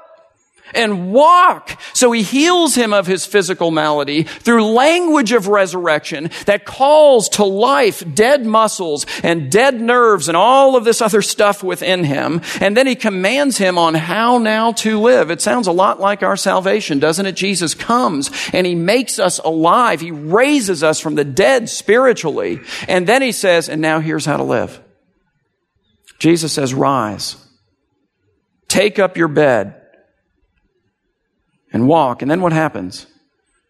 And 0.74 1.12
walk. 1.12 1.80
So 1.94 2.12
he 2.12 2.22
heals 2.22 2.76
him 2.76 2.94
of 2.94 3.08
his 3.08 3.26
physical 3.26 3.72
malady 3.72 4.24
through 4.24 4.66
language 4.72 5.32
of 5.32 5.48
resurrection 5.48 6.30
that 6.46 6.66
calls 6.66 7.30
to 7.30 7.44
life 7.44 8.04
dead 8.14 8.46
muscles 8.46 9.06
and 9.24 9.52
dead 9.52 9.80
nerves 9.80 10.28
and 10.28 10.38
all 10.38 10.76
of 10.76 10.84
this 10.84 11.02
other 11.02 11.22
stuff 11.22 11.64
within 11.64 12.04
him. 12.04 12.42
And 12.62 12.76
then 12.76 12.88
he 12.88 12.96
commands 12.96 13.58
him 13.58 13.78
on 13.78 13.94
how 13.94 14.38
now 14.38 14.72
to 14.74 15.00
live. 15.00 15.32
It 15.32 15.42
sounds 15.42 15.68
a 15.68 15.72
lot 15.72 16.00
like 16.00 16.24
our 16.24 16.38
salvation, 16.38 17.00
doesn't 17.00 17.26
it? 17.26 17.36
Jesus 17.36 17.74
comes 17.74 18.32
and 18.54 18.66
he 18.66 18.76
makes 18.76 19.20
us 19.20 19.40
alive. 19.40 20.02
He 20.02 20.12
raises 20.12 20.84
us 20.84 21.00
from 21.00 21.16
the 21.16 21.26
dead 21.26 21.70
spiritually. 21.70 22.60
And 22.88 23.08
then 23.08 23.22
he 23.22 23.32
says, 23.32 23.70
and 23.70 23.82
now 23.82 24.00
here's 24.00 24.26
how 24.26 24.38
to 24.38 24.44
live. 24.44 24.82
Jesus 26.20 26.52
says, 26.54 26.74
rise, 26.74 27.38
take 28.68 28.98
up 28.98 29.18
your 29.18 29.28
bed 29.28 29.77
and 31.72 31.88
walk. 31.88 32.22
And 32.22 32.30
then 32.30 32.42
what 32.42 32.54
happens? 32.54 33.04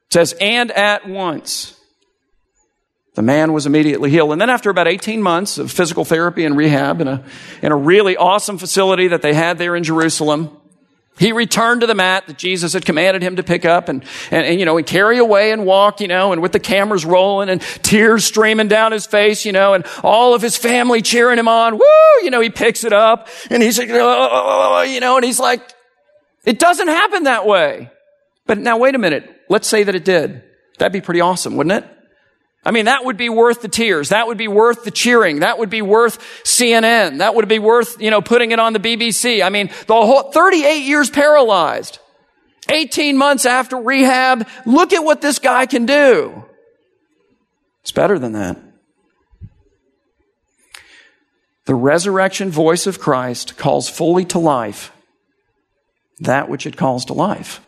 It 0.08 0.14
says, 0.14 0.36
and 0.40 0.72
at 0.72 1.08
once. 1.08 1.74
The 3.16 3.24
man 3.24 3.52
was 3.52 3.66
immediately 3.66 4.12
healed. 4.12 4.32
And 4.32 4.40
then 4.40 4.52
after 4.52 4.70
about 4.70 4.88
18 4.88 5.24
months 5.24 5.58
of 5.58 5.72
physical 5.72 6.06
therapy 6.06 6.46
and 6.46 6.56
rehab 6.56 7.02
in 7.02 7.08
a, 7.08 7.24
in 7.64 7.72
a 7.72 7.76
really 7.76 8.16
awesome 8.16 8.60
facility 8.60 9.08
that 9.08 9.24
they 9.24 9.34
had 9.34 9.58
there 9.58 9.76
in 9.76 9.84
Jerusalem, 9.84 10.56
he 11.18 11.32
returned 11.32 11.82
to 11.82 11.88
the 11.88 11.96
mat 11.96 12.28
that 12.28 12.38
Jesus 12.38 12.74
had 12.74 12.86
commanded 12.86 13.24
him 13.24 13.38
to 13.38 13.44
pick 13.44 13.66
up 13.66 13.90
and, 13.90 14.04
and, 14.30 14.46
and, 14.46 14.60
you 14.60 14.68
know, 14.68 14.78
and 14.78 14.86
carry 14.86 15.18
away 15.18 15.52
and 15.52 15.66
walk, 15.66 16.00
you 16.00 16.08
know, 16.08 16.32
and 16.32 16.44
with 16.44 16.52
the 16.52 16.60
cameras 16.60 17.06
rolling 17.06 17.50
and 17.50 17.60
tears 17.82 18.24
streaming 18.24 18.68
down 18.68 18.92
his 18.92 19.08
face, 19.08 19.46
you 19.46 19.52
know, 19.52 19.74
and 19.74 19.86
all 20.04 20.36
of 20.36 20.44
his 20.44 20.56
family 20.56 21.02
cheering 21.02 21.40
him 21.40 21.48
on. 21.48 21.74
Woo! 21.74 22.24
You 22.24 22.30
know, 22.30 22.40
he 22.40 22.52
picks 22.52 22.84
it 22.84 22.94
up 22.94 23.30
and 23.50 23.64
he's 23.64 23.80
like, 23.80 23.90
oh, 23.90 24.00
oh, 24.00 24.30
oh, 24.32 24.76
oh 24.78 24.82
you 24.84 25.00
know, 25.00 25.16
and 25.16 25.26
he's 25.26 25.40
like, 25.40 25.62
it 26.48 26.60
doesn't 26.60 26.88
happen 26.88 27.24
that 27.24 27.46
way. 27.46 27.92
But 28.46 28.58
now 28.58 28.78
wait 28.78 28.96
a 28.96 28.98
minute. 28.98 29.30
Let's 29.50 29.68
say 29.68 29.84
that 29.84 29.96
it 29.96 30.06
did. 30.06 30.44
That'd 30.80 30.94
be 30.94 31.02
pretty 31.02 31.20
awesome, 31.20 31.58
wouldn't 31.58 31.84
it? 31.84 31.92
I 32.64 32.72
mean, 32.72 32.86
that 32.86 33.04
would 33.04 33.18
be 33.18 33.28
worth 33.28 33.62
the 33.62 33.68
tears. 33.68 34.10
That 34.10 34.28
would 34.28 34.38
be 34.38 34.48
worth 34.48 34.86
the 34.86 34.92
cheering. 34.92 35.42
That 35.42 35.60
would 35.60 35.70
be 35.70 35.82
worth 35.82 36.20
CNN. 36.44 37.18
That 37.18 37.36
would 37.36 37.50
be 37.50 37.60
worth, 37.60 38.02
you 38.02 38.12
know, 38.12 38.22
putting 38.22 38.52
it 38.52 38.60
on 38.60 38.72
the 38.72 38.80
BBC. 38.80 39.44
I 39.44 39.50
mean, 39.50 39.70
the 39.88 39.94
whole 39.94 40.32
38 40.32 40.84
years 40.86 41.10
paralyzed. 41.10 42.00
18 42.70 43.18
months 43.18 43.46
after 43.46 43.76
rehab. 43.76 44.48
Look 44.66 44.94
at 44.94 45.04
what 45.04 45.22
this 45.22 45.40
guy 45.40 45.66
can 45.66 45.86
do. 45.86 46.46
It's 47.82 47.92
better 47.92 48.18
than 48.18 48.32
that. 48.32 48.58
The 51.66 51.76
resurrection 51.76 52.52
voice 52.52 52.88
of 52.88 53.00
Christ 53.00 53.58
calls 53.58 53.90
fully 53.90 54.24
to 54.26 54.40
life 54.40 54.94
that 56.20 56.50
which 56.50 56.66
it 56.66 56.78
calls 56.78 57.06
to 57.06 57.14
life. 57.14 57.62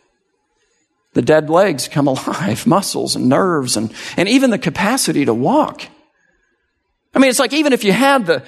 The 1.14 1.22
dead 1.22 1.50
legs 1.50 1.88
come 1.88 2.06
alive, 2.08 2.66
muscles 2.66 3.16
and 3.16 3.28
nerves 3.28 3.76
and, 3.76 3.92
and 4.16 4.28
even 4.28 4.50
the 4.50 4.58
capacity 4.58 5.24
to 5.24 5.34
walk. 5.34 5.82
I 7.14 7.18
mean, 7.18 7.30
it's 7.30 7.40
like 7.40 7.52
even 7.52 7.72
if 7.72 7.84
you 7.84 7.92
had 7.92 8.26
the, 8.26 8.44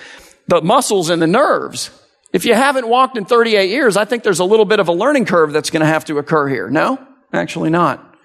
the 0.47 0.62
muscles 0.62 1.11
and 1.11 1.21
the 1.21 1.27
nerves, 1.27 1.91
if 2.33 2.45
you 2.45 2.55
haven't 2.55 2.88
walked 2.88 3.19
in 3.19 3.25
38 3.25 3.69
years, 3.69 3.97
I 3.97 4.05
think 4.05 4.23
there's 4.23 4.38
a 4.38 4.45
little 4.45 4.65
bit 4.65 4.81
of 4.81 4.88
a 4.88 4.93
learning 4.93 5.27
curve 5.27 5.53
that's 5.53 5.71
going 5.71 5.81
to 5.81 5.87
have 5.87 6.05
to 6.07 6.19
occur 6.19 6.49
here. 6.49 6.71
No? 6.71 7.05
Actually 7.33 7.71
not. 7.71 8.17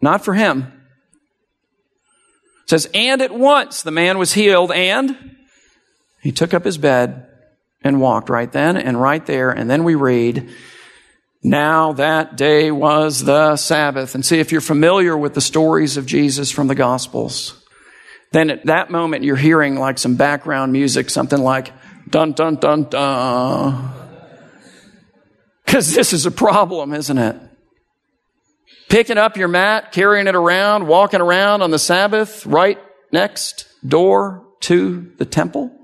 Not 0.00 0.24
for 0.24 0.34
him. 0.34 0.72
It 2.64 2.70
says, 2.70 2.88
and 2.94 3.20
at 3.20 3.32
once 3.32 3.82
the 3.82 3.90
man 3.90 4.18
was 4.18 4.32
healed 4.32 4.70
and 4.70 5.36
he 6.20 6.32
took 6.32 6.54
up 6.54 6.64
his 6.64 6.78
bed 6.78 7.27
and 7.82 8.00
walked 8.00 8.28
right 8.28 8.50
then 8.50 8.76
and 8.76 9.00
right 9.00 9.24
there. 9.26 9.50
And 9.50 9.70
then 9.70 9.84
we 9.84 9.94
read, 9.94 10.50
now 11.42 11.92
that 11.92 12.36
day 12.36 12.70
was 12.70 13.24
the 13.24 13.56
Sabbath. 13.56 14.14
And 14.14 14.24
see, 14.24 14.40
if 14.40 14.52
you're 14.52 14.60
familiar 14.60 15.16
with 15.16 15.34
the 15.34 15.40
stories 15.40 15.96
of 15.96 16.06
Jesus 16.06 16.50
from 16.50 16.66
the 16.66 16.74
Gospels, 16.74 17.64
then 18.32 18.50
at 18.50 18.66
that 18.66 18.90
moment 18.90 19.24
you're 19.24 19.36
hearing 19.36 19.76
like 19.76 19.98
some 19.98 20.16
background 20.16 20.72
music, 20.72 21.10
something 21.10 21.40
like 21.40 21.72
dun 22.10 22.32
dun 22.32 22.56
dun 22.56 22.84
dun. 22.84 23.92
Because 25.64 25.94
this 25.94 26.12
is 26.12 26.26
a 26.26 26.30
problem, 26.30 26.92
isn't 26.92 27.18
it? 27.18 27.36
Picking 28.88 29.18
up 29.18 29.36
your 29.36 29.48
mat, 29.48 29.92
carrying 29.92 30.26
it 30.26 30.34
around, 30.34 30.86
walking 30.86 31.20
around 31.20 31.60
on 31.62 31.70
the 31.70 31.78
Sabbath, 31.78 32.46
right 32.46 32.78
next 33.12 33.66
door 33.86 34.46
to 34.60 35.12
the 35.18 35.26
temple. 35.26 35.77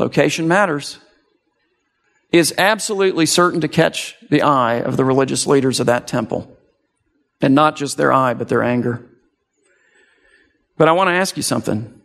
Location 0.00 0.48
matters 0.48 0.98
is 2.32 2.54
absolutely 2.56 3.26
certain 3.26 3.60
to 3.60 3.68
catch 3.68 4.16
the 4.30 4.40
eye 4.40 4.76
of 4.76 4.96
the 4.96 5.04
religious 5.04 5.46
leaders 5.46 5.78
of 5.78 5.86
that 5.86 6.08
temple. 6.08 6.56
And 7.42 7.54
not 7.54 7.76
just 7.76 7.98
their 7.98 8.10
eye, 8.10 8.32
but 8.32 8.48
their 8.48 8.62
anger. 8.62 9.06
But 10.78 10.88
I 10.88 10.92
want 10.92 11.08
to 11.08 11.14
ask 11.14 11.36
you 11.36 11.42
something. 11.42 12.00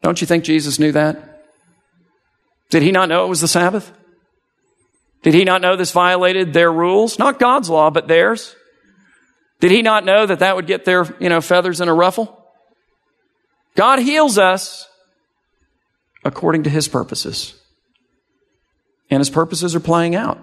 Don't 0.00 0.20
you 0.20 0.28
think 0.28 0.44
Jesus 0.44 0.78
knew 0.78 0.92
that? 0.92 1.44
Did 2.70 2.84
he 2.84 2.92
not 2.92 3.08
know 3.08 3.24
it 3.24 3.28
was 3.28 3.40
the 3.40 3.48
Sabbath? 3.48 3.90
Did 5.22 5.34
he 5.34 5.42
not 5.42 5.60
know 5.60 5.74
this 5.74 5.90
violated 5.90 6.52
their 6.52 6.72
rules? 6.72 7.18
Not 7.18 7.40
God's 7.40 7.68
law, 7.68 7.90
but 7.90 8.06
theirs. 8.06 8.54
Did 9.58 9.72
he 9.72 9.82
not 9.82 10.04
know 10.04 10.24
that 10.24 10.38
that 10.38 10.54
would 10.54 10.68
get 10.68 10.84
their, 10.84 11.04
you 11.18 11.28
know, 11.28 11.40
feathers 11.40 11.80
in 11.80 11.88
a 11.88 11.94
ruffle? 11.94 12.44
God 13.74 13.98
heals 13.98 14.38
us 14.38 14.87
according 16.28 16.62
to 16.62 16.70
his 16.70 16.86
purposes 16.86 17.58
and 19.10 19.20
his 19.20 19.30
purposes 19.30 19.74
are 19.74 19.80
playing 19.80 20.14
out. 20.14 20.38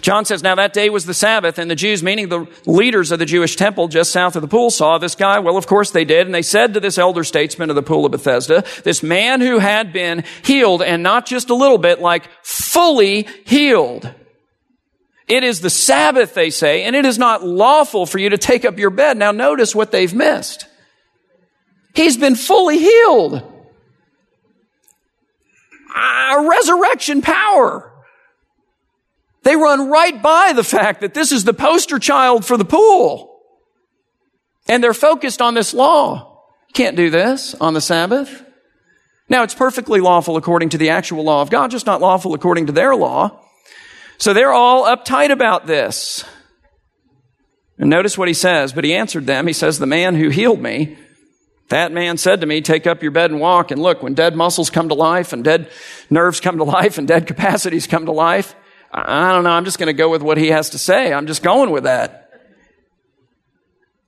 John 0.00 0.24
says, 0.24 0.42
Now 0.42 0.54
that 0.54 0.72
day 0.72 0.88
was 0.88 1.04
the 1.04 1.12
Sabbath, 1.12 1.58
and 1.58 1.70
the 1.70 1.74
Jews, 1.74 2.02
meaning 2.02 2.28
the 2.28 2.46
leaders 2.64 3.10
of 3.12 3.18
the 3.18 3.26
Jewish 3.26 3.56
temple 3.56 3.88
just 3.88 4.10
south 4.10 4.36
of 4.36 4.42
the 4.42 4.48
pool, 4.48 4.70
saw 4.70 4.96
this 4.96 5.14
guy. 5.14 5.38
Well, 5.38 5.56
of 5.56 5.66
course 5.66 5.90
they 5.90 6.04
did. 6.04 6.26
And 6.26 6.34
they 6.34 6.42
said 6.42 6.74
to 6.74 6.80
this 6.80 6.96
elder 6.96 7.24
statesman 7.24 7.68
of 7.68 7.76
the 7.76 7.82
pool 7.82 8.06
of 8.06 8.12
Bethesda, 8.12 8.64
this 8.84 9.02
man 9.02 9.40
who 9.40 9.58
had 9.58 9.92
been 9.92 10.24
healed, 10.42 10.82
and 10.82 11.02
not 11.02 11.26
just 11.26 11.50
a 11.50 11.54
little 11.54 11.76
bit, 11.76 12.00
like 12.00 12.28
fully 12.42 13.26
healed. 13.44 14.10
It 15.28 15.42
is 15.42 15.60
the 15.60 15.70
Sabbath, 15.70 16.34
they 16.34 16.50
say, 16.50 16.84
and 16.84 16.94
it 16.94 17.04
is 17.04 17.18
not 17.18 17.44
lawful 17.44 18.06
for 18.06 18.18
you 18.18 18.30
to 18.30 18.38
take 18.38 18.64
up 18.64 18.78
your 18.78 18.90
bed. 18.90 19.18
Now 19.18 19.32
notice 19.32 19.74
what 19.74 19.90
they've 19.90 20.14
missed. 20.14 20.66
He's 21.94 22.16
been 22.16 22.36
fully 22.36 22.78
healed 22.78 23.55
resurrection 26.40 27.22
power. 27.22 27.92
They 29.42 29.54
run 29.54 29.90
right 29.90 30.20
by 30.20 30.52
the 30.54 30.64
fact 30.64 31.02
that 31.02 31.14
this 31.14 31.30
is 31.30 31.44
the 31.44 31.54
poster 31.54 31.98
child 31.98 32.44
for 32.44 32.56
the 32.56 32.64
pool. 32.64 33.40
And 34.68 34.82
they're 34.82 34.94
focused 34.94 35.40
on 35.40 35.54
this 35.54 35.72
law. 35.72 36.42
Can't 36.72 36.96
do 36.96 37.10
this 37.10 37.54
on 37.54 37.72
the 37.72 37.80
Sabbath. 37.80 38.44
Now, 39.28 39.42
it's 39.42 39.54
perfectly 39.54 40.00
lawful 40.00 40.36
according 40.36 40.70
to 40.70 40.78
the 40.78 40.90
actual 40.90 41.24
law 41.24 41.42
of 41.42 41.50
God, 41.50 41.70
just 41.70 41.86
not 41.86 42.00
lawful 42.00 42.34
according 42.34 42.66
to 42.66 42.72
their 42.72 42.94
law. 42.94 43.40
So 44.18 44.32
they're 44.32 44.52
all 44.52 44.84
uptight 44.84 45.30
about 45.30 45.66
this. 45.66 46.24
And 47.78 47.90
notice 47.90 48.16
what 48.16 48.28
he 48.28 48.34
says. 48.34 48.72
But 48.72 48.84
he 48.84 48.94
answered 48.94 49.26
them. 49.26 49.46
He 49.46 49.52
says, 49.52 49.78
The 49.78 49.86
man 49.86 50.14
who 50.16 50.28
healed 50.28 50.60
me 50.60 50.96
that 51.68 51.92
man 51.92 52.16
said 52.16 52.40
to 52.40 52.46
me, 52.46 52.60
take 52.60 52.86
up 52.86 53.02
your 53.02 53.10
bed 53.10 53.30
and 53.30 53.40
walk. 53.40 53.70
And 53.70 53.82
look, 53.82 54.02
when 54.02 54.14
dead 54.14 54.36
muscles 54.36 54.70
come 54.70 54.88
to 54.88 54.94
life 54.94 55.32
and 55.32 55.42
dead 55.42 55.70
nerves 56.10 56.40
come 56.40 56.58
to 56.58 56.64
life 56.64 56.98
and 56.98 57.08
dead 57.08 57.26
capacities 57.26 57.86
come 57.86 58.06
to 58.06 58.12
life, 58.12 58.54
I 58.92 59.32
don't 59.32 59.44
know. 59.44 59.50
I'm 59.50 59.64
just 59.64 59.78
going 59.78 59.88
to 59.88 59.92
go 59.92 60.08
with 60.08 60.22
what 60.22 60.38
he 60.38 60.48
has 60.48 60.70
to 60.70 60.78
say. 60.78 61.12
I'm 61.12 61.26
just 61.26 61.42
going 61.42 61.70
with 61.70 61.84
that. 61.84 62.30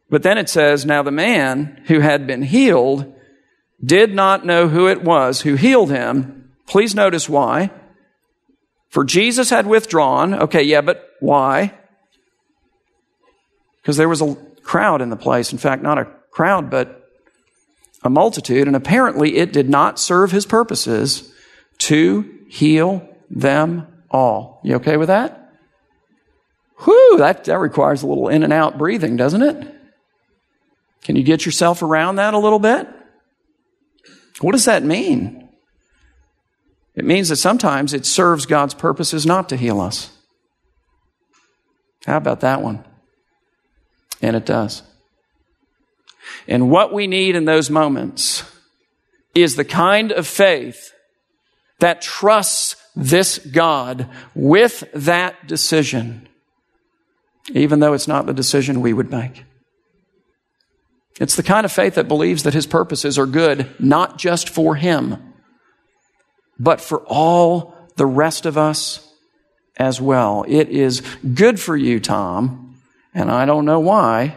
But 0.09 0.23
then 0.23 0.39
it 0.39 0.49
says, 0.49 0.87
now 0.87 1.03
the 1.03 1.11
man 1.11 1.83
who 1.87 2.01
had 2.01 2.27
been 2.27 2.43
healed 2.43 3.13
did 3.85 4.15
not 4.15 4.47
know 4.47 4.69
who 4.69 4.89
it 4.89 5.03
was 5.03 5.43
who 5.43 5.55
healed 5.55 5.91
him. 5.91 6.51
Please 6.67 6.95
notice 6.95 7.29
why. 7.29 7.71
For 8.89 9.05
Jesus 9.05 9.51
had 9.51 9.67
withdrawn. 9.67 10.33
Okay, 10.35 10.63
yeah, 10.63 10.81
but 10.81 11.11
why? 11.21 11.75
Because 13.83 13.97
there 13.97 14.09
was 14.09 14.23
a 14.23 14.35
crowd 14.63 15.03
in 15.03 15.11
the 15.11 15.17
place. 15.17 15.53
In 15.53 15.59
fact, 15.59 15.83
not 15.83 15.99
a 15.99 16.09
crowd, 16.31 16.71
but 16.71 16.98
a 18.03 18.11
multitude, 18.11 18.67
and 18.67 18.77
apparently 18.77 19.37
it 19.37 19.53
did 19.53 19.69
not 19.69 19.99
serve 19.99 20.31
his 20.31 20.47
purposes 20.47 21.33
to 21.79 22.39
heal 22.49 23.09
them 23.31 23.87
all. 24.11 24.61
You 24.65 24.77
okay 24.77 24.97
with 24.97 25.09
that? 25.09 25.53
Whew, 26.85 27.17
that, 27.19 27.45
that 27.45 27.59
requires 27.59 28.03
a 28.03 28.07
little 28.07 28.29
in 28.29 28.43
and 28.43 28.53
out 28.53 28.79
breathing, 28.79 29.17
doesn't 29.17 29.43
it? 29.43 29.75
Can 31.03 31.17
you 31.17 31.23
get 31.23 31.45
yourself 31.45 31.83
around 31.83 32.17
that 32.17 32.35
a 32.35 32.39
little 32.39 32.59
bit? 32.59 32.89
What 34.41 34.53
does 34.53 34.67
that 34.67 34.85
mean? 34.85 35.49
It 36.95 37.05
means 37.05 37.29
that 37.29 37.37
sometimes 37.37 37.95
it 37.95 38.07
serves 38.07 38.47
God's 38.47 38.75
purposes 38.75 39.27
not 39.27 39.49
to 39.49 39.57
heal 39.57 39.81
us. 39.81 40.11
How 42.07 42.17
about 42.17 42.41
that 42.41 42.63
one? 42.63 42.85
And 44.23 44.37
it 44.37 44.47
does. 44.47 44.83
And 46.49 46.71
what 46.71 46.93
we 46.93 47.07
need 47.07 47.37
in 47.37 47.45
those 47.45 47.69
moments 47.69 48.43
is 49.35 49.55
the 49.55 49.65
kind 49.65 50.11
of 50.11 50.27
faith 50.27 50.93
that 51.79 52.01
trusts 52.03 52.75
this 52.97 53.39
God 53.39 54.09
with 54.35 54.83
that 54.95 55.47
decision, 55.47 56.27
even 57.53 57.79
though 57.79 57.93
it's 57.93 58.09
not 58.09 58.27
the 58.27 58.33
decision 58.33 58.81
we 58.81 58.95
would 58.95 59.11
make. 59.11 59.45
It's 61.21 61.37
the 61.37 61.43
kind 61.43 61.65
of 61.65 61.71
faith 61.73 61.95
that 61.97 62.09
believes 62.09 62.45
that 62.45 62.55
his 62.55 62.67
purposes 62.67 63.19
are 63.19 63.27
good, 63.27 63.69
not 63.79 64.19
just 64.19 64.49
for 64.49 64.75
him, 64.75 65.35
but 66.59 66.81
for 66.81 67.01
all 67.07 67.75
the 67.97 68.07
rest 68.07 68.47
of 68.47 68.57
us 68.57 69.07
as 69.77 70.01
well. 70.01 70.45
It 70.49 70.69
is 70.71 71.03
good 71.35 71.61
for 71.61 71.77
you, 71.77 72.01
Tom, 72.01 72.77
and 73.15 73.31
I 73.31 73.45
don't 73.45 73.65
know 73.65 73.81
why, 73.81 74.37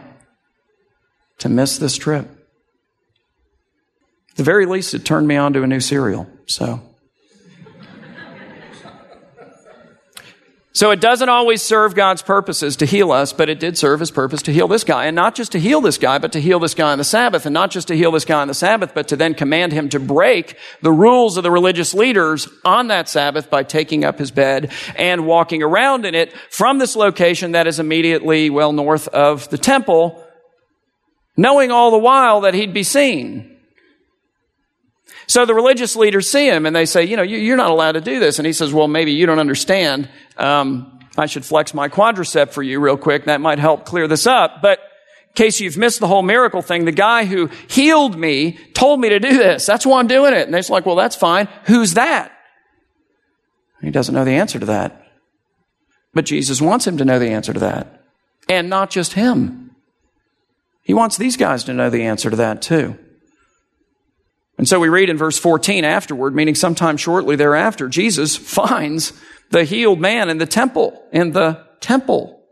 to 1.42 1.48
miss 1.48 1.78
this 1.78 1.96
trip. 1.96 2.24
At 4.30 4.36
the 4.36 4.44
very 4.44 4.66
least, 4.66 4.94
it 4.94 5.04
turned 5.04 5.28
me 5.28 5.36
on 5.36 5.52
to 5.52 5.62
a 5.62 5.66
new 5.66 5.80
cereal, 5.80 6.26
so. 6.46 6.80
So 10.74 10.90
it 10.90 11.02
doesn't 11.02 11.28
always 11.28 11.60
serve 11.60 11.94
God's 11.94 12.22
purposes 12.22 12.76
to 12.76 12.86
heal 12.86 13.12
us, 13.12 13.34
but 13.34 13.50
it 13.50 13.60
did 13.60 13.76
serve 13.76 14.00
his 14.00 14.10
purpose 14.10 14.40
to 14.42 14.52
heal 14.52 14.68
this 14.68 14.84
guy. 14.84 15.04
And 15.04 15.14
not 15.14 15.34
just 15.34 15.52
to 15.52 15.60
heal 15.60 15.82
this 15.82 15.98
guy, 15.98 16.16
but 16.16 16.32
to 16.32 16.40
heal 16.40 16.58
this 16.58 16.72
guy 16.72 16.92
on 16.92 16.98
the 16.98 17.04
Sabbath. 17.04 17.44
And 17.44 17.52
not 17.52 17.70
just 17.70 17.88
to 17.88 17.96
heal 17.96 18.10
this 18.10 18.24
guy 18.24 18.40
on 18.40 18.48
the 18.48 18.54
Sabbath, 18.54 18.94
but 18.94 19.08
to 19.08 19.16
then 19.16 19.34
command 19.34 19.72
him 19.72 19.90
to 19.90 20.00
break 20.00 20.56
the 20.80 20.90
rules 20.90 21.36
of 21.36 21.42
the 21.42 21.50
religious 21.50 21.92
leaders 21.92 22.48
on 22.64 22.86
that 22.86 23.06
Sabbath 23.06 23.50
by 23.50 23.64
taking 23.64 24.02
up 24.02 24.18
his 24.18 24.30
bed 24.30 24.72
and 24.96 25.26
walking 25.26 25.62
around 25.62 26.06
in 26.06 26.14
it 26.14 26.32
from 26.48 26.78
this 26.78 26.96
location 26.96 27.52
that 27.52 27.66
is 27.66 27.78
immediately 27.78 28.48
well 28.48 28.72
north 28.72 29.08
of 29.08 29.50
the 29.50 29.58
temple, 29.58 30.26
knowing 31.36 31.70
all 31.70 31.90
the 31.90 31.98
while 31.98 32.42
that 32.42 32.54
he'd 32.54 32.74
be 32.74 32.82
seen. 32.82 33.56
So 35.26 35.46
the 35.46 35.54
religious 35.54 35.96
leaders 35.96 36.30
see 36.30 36.48
him 36.48 36.66
and 36.66 36.74
they 36.74 36.84
say, 36.84 37.04
you 37.04 37.16
know, 37.16 37.22
you're 37.22 37.56
not 37.56 37.70
allowed 37.70 37.92
to 37.92 38.00
do 38.00 38.18
this. 38.18 38.38
And 38.38 38.46
he 38.46 38.52
says, 38.52 38.72
well, 38.72 38.88
maybe 38.88 39.12
you 39.12 39.24
don't 39.24 39.38
understand. 39.38 40.08
Um, 40.36 41.00
I 41.16 41.26
should 41.26 41.44
flex 41.44 41.74
my 41.74 41.88
quadricep 41.88 42.50
for 42.50 42.62
you 42.62 42.80
real 42.80 42.96
quick. 42.96 43.26
That 43.26 43.40
might 43.40 43.58
help 43.58 43.84
clear 43.84 44.08
this 44.08 44.26
up. 44.26 44.60
But 44.62 44.80
in 44.80 45.34
case 45.34 45.60
you've 45.60 45.76
missed 45.76 46.00
the 46.00 46.06
whole 46.06 46.22
miracle 46.22 46.60
thing, 46.60 46.84
the 46.84 46.92
guy 46.92 47.24
who 47.24 47.48
healed 47.68 48.18
me 48.18 48.58
told 48.74 49.00
me 49.00 49.10
to 49.10 49.20
do 49.20 49.38
this. 49.38 49.64
That's 49.64 49.86
why 49.86 50.00
I'm 50.00 50.06
doing 50.06 50.34
it. 50.34 50.42
And 50.42 50.52
they're 50.52 50.62
like, 50.68 50.86
well, 50.86 50.96
that's 50.96 51.16
fine. 51.16 51.48
Who's 51.64 51.94
that? 51.94 52.32
He 53.80 53.90
doesn't 53.90 54.14
know 54.14 54.24
the 54.24 54.32
answer 54.32 54.58
to 54.58 54.66
that. 54.66 55.06
But 56.14 56.26
Jesus 56.26 56.60
wants 56.60 56.86
him 56.86 56.98
to 56.98 57.04
know 57.04 57.18
the 57.18 57.30
answer 57.30 57.52
to 57.52 57.60
that. 57.60 58.04
And 58.48 58.68
not 58.68 58.90
just 58.90 59.14
him. 59.14 59.61
He 60.82 60.94
wants 60.94 61.16
these 61.16 61.36
guys 61.36 61.64
to 61.64 61.72
know 61.72 61.90
the 61.90 62.02
answer 62.02 62.30
to 62.30 62.36
that 62.36 62.62
too. 62.62 62.98
And 64.58 64.68
so 64.68 64.78
we 64.78 64.88
read 64.88 65.10
in 65.10 65.16
verse 65.16 65.38
14 65.38 65.84
afterward, 65.84 66.34
meaning 66.34 66.54
sometime 66.54 66.96
shortly 66.96 67.36
thereafter, 67.36 67.88
Jesus 67.88 68.36
finds 68.36 69.12
the 69.50 69.64
healed 69.64 70.00
man 70.00 70.28
in 70.30 70.38
the 70.38 70.46
temple, 70.46 71.02
in 71.12 71.32
the 71.32 71.64
temple. 71.80 72.42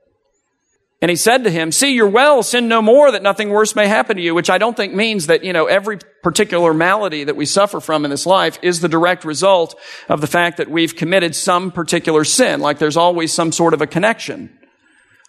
And 1.02 1.08
he 1.08 1.16
said 1.16 1.44
to 1.44 1.50
him, 1.50 1.72
see, 1.72 1.94
you're 1.94 2.08
well, 2.08 2.42
sin 2.42 2.68
no 2.68 2.82
more 2.82 3.10
that 3.12 3.22
nothing 3.22 3.48
worse 3.48 3.74
may 3.74 3.86
happen 3.86 4.16
to 4.16 4.22
you, 4.22 4.34
which 4.34 4.50
I 4.50 4.58
don't 4.58 4.76
think 4.76 4.92
means 4.92 5.28
that, 5.28 5.42
you 5.42 5.54
know, 5.54 5.64
every 5.64 5.98
particular 6.22 6.74
malady 6.74 7.24
that 7.24 7.36
we 7.36 7.46
suffer 7.46 7.80
from 7.80 8.04
in 8.04 8.10
this 8.10 8.26
life 8.26 8.58
is 8.60 8.80
the 8.80 8.88
direct 8.88 9.24
result 9.24 9.78
of 10.10 10.20
the 10.20 10.26
fact 10.26 10.58
that 10.58 10.70
we've 10.70 10.94
committed 10.94 11.34
some 11.34 11.72
particular 11.72 12.24
sin. 12.24 12.60
Like 12.60 12.78
there's 12.78 12.98
always 12.98 13.32
some 13.32 13.50
sort 13.50 13.72
of 13.72 13.80
a 13.80 13.86
connection. 13.86 14.58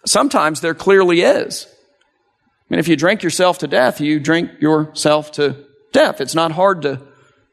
Sometimes 0.04 0.60
there 0.60 0.74
clearly 0.74 1.22
is. 1.22 1.71
Mean, 2.72 2.78
if 2.78 2.88
you 2.88 2.96
drink 2.96 3.22
yourself 3.22 3.58
to 3.58 3.66
death, 3.66 4.00
you 4.00 4.18
drink 4.18 4.50
yourself 4.58 5.30
to 5.32 5.66
death. 5.92 6.22
It's 6.22 6.34
not 6.34 6.52
hard 6.52 6.80
to 6.82 7.02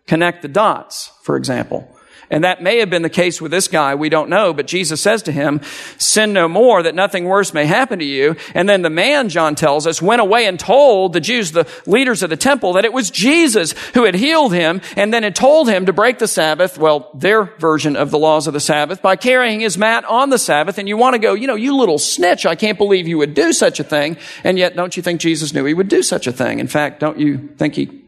connect 0.08 0.42
the 0.42 0.48
dots, 0.48 1.12
for 1.24 1.36
example. 1.36 1.94
And 2.32 2.44
that 2.44 2.62
may 2.62 2.78
have 2.78 2.89
been 2.89 3.02
the 3.02 3.10
case 3.10 3.42
with 3.42 3.52
this 3.52 3.68
guy. 3.68 3.96
We 3.96 4.10
don't 4.10 4.30
know. 4.30 4.54
But 4.54 4.68
Jesus 4.68 5.02
says 5.02 5.24
to 5.24 5.32
him, 5.32 5.62
sin 5.98 6.32
no 6.32 6.48
more 6.48 6.84
that 6.84 6.94
nothing 6.94 7.26
worse 7.26 7.54
may 7.54 7.65
happen 7.65 8.00
to 8.00 8.06
you. 8.06 8.36
And 8.54 8.70
then 8.70 8.84
the 8.84 8.89
man, 8.89 9.30
John 9.30 9.56
tells 9.56 9.88
us, 9.88 10.02
went 10.02 10.22
away 10.22 10.46
and 10.46 10.60
told 10.60 11.13
the 11.13 11.20
Jews, 11.20 11.52
the 11.52 11.68
leaders 11.86 12.22
of 12.22 12.30
the 12.30 12.38
temple, 12.38 12.74
that 12.74 12.86
it 12.86 12.94
was 12.94 13.10
Jesus 13.10 13.72
who 13.94 14.06
had 14.06 14.15
healed 14.15 14.54
him 14.54 14.82
and 14.96 15.13
then 15.13 15.24
had 15.24 15.36
told 15.36 15.68
him 15.70 15.88
to 15.88 15.94
break 15.94 16.20
the 16.20 16.28
Sabbath, 16.28 16.78
well, 16.78 17.10
their 17.13 17.44
version 17.44 17.96
of 17.96 18.12
the 18.12 18.20
laws 18.20 18.48
of 18.48 18.54
the 18.54 18.60
Sabbath, 18.60 19.02
by 19.02 19.15
carrying 19.15 19.60
his 19.60 19.78
mat 19.78 20.06
on 20.06 20.30
the 20.30 20.38
Sabbath. 20.38 20.78
And 20.78 20.88
you 20.88 20.98
want 20.98 21.15
to 21.15 21.20
go, 21.20 21.34
you 21.34 21.48
know, 21.48 21.56
you 21.56 21.76
little 21.76 21.98
snitch. 21.98 22.46
I 22.46 22.56
can't 22.56 22.78
believe 22.78 23.08
you 23.08 23.18
would 23.18 23.34
do 23.34 23.54
such 23.54 23.80
a 23.80 23.84
thing. 23.84 24.18
And 24.44 24.58
yet, 24.58 24.76
don't 24.76 24.96
you 24.96 25.04
think 25.04 25.20
Jesus 25.20 25.54
knew 25.54 25.65
he 25.65 25.74
would 25.74 25.89
do 25.89 26.04
such 26.04 26.28
a 26.28 26.32
thing? 26.32 26.60
In 26.60 26.68
fact, 26.68 27.00
don't 27.00 27.20
you 27.20 27.50
think 27.58 27.76
he 27.76 28.04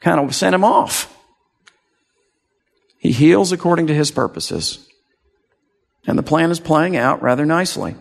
kind 0.00 0.20
of 0.20 0.34
sent 0.34 0.54
him 0.54 0.64
off. 0.64 1.15
He 3.06 3.12
heals 3.12 3.52
according 3.52 3.86
to 3.86 3.94
his 3.94 4.10
purposes. 4.10 4.84
And 6.08 6.18
the 6.18 6.24
plan 6.24 6.50
is 6.50 6.58
playing 6.58 6.96
out 6.96 7.22
rather 7.22 7.46
nicely. 7.46 7.94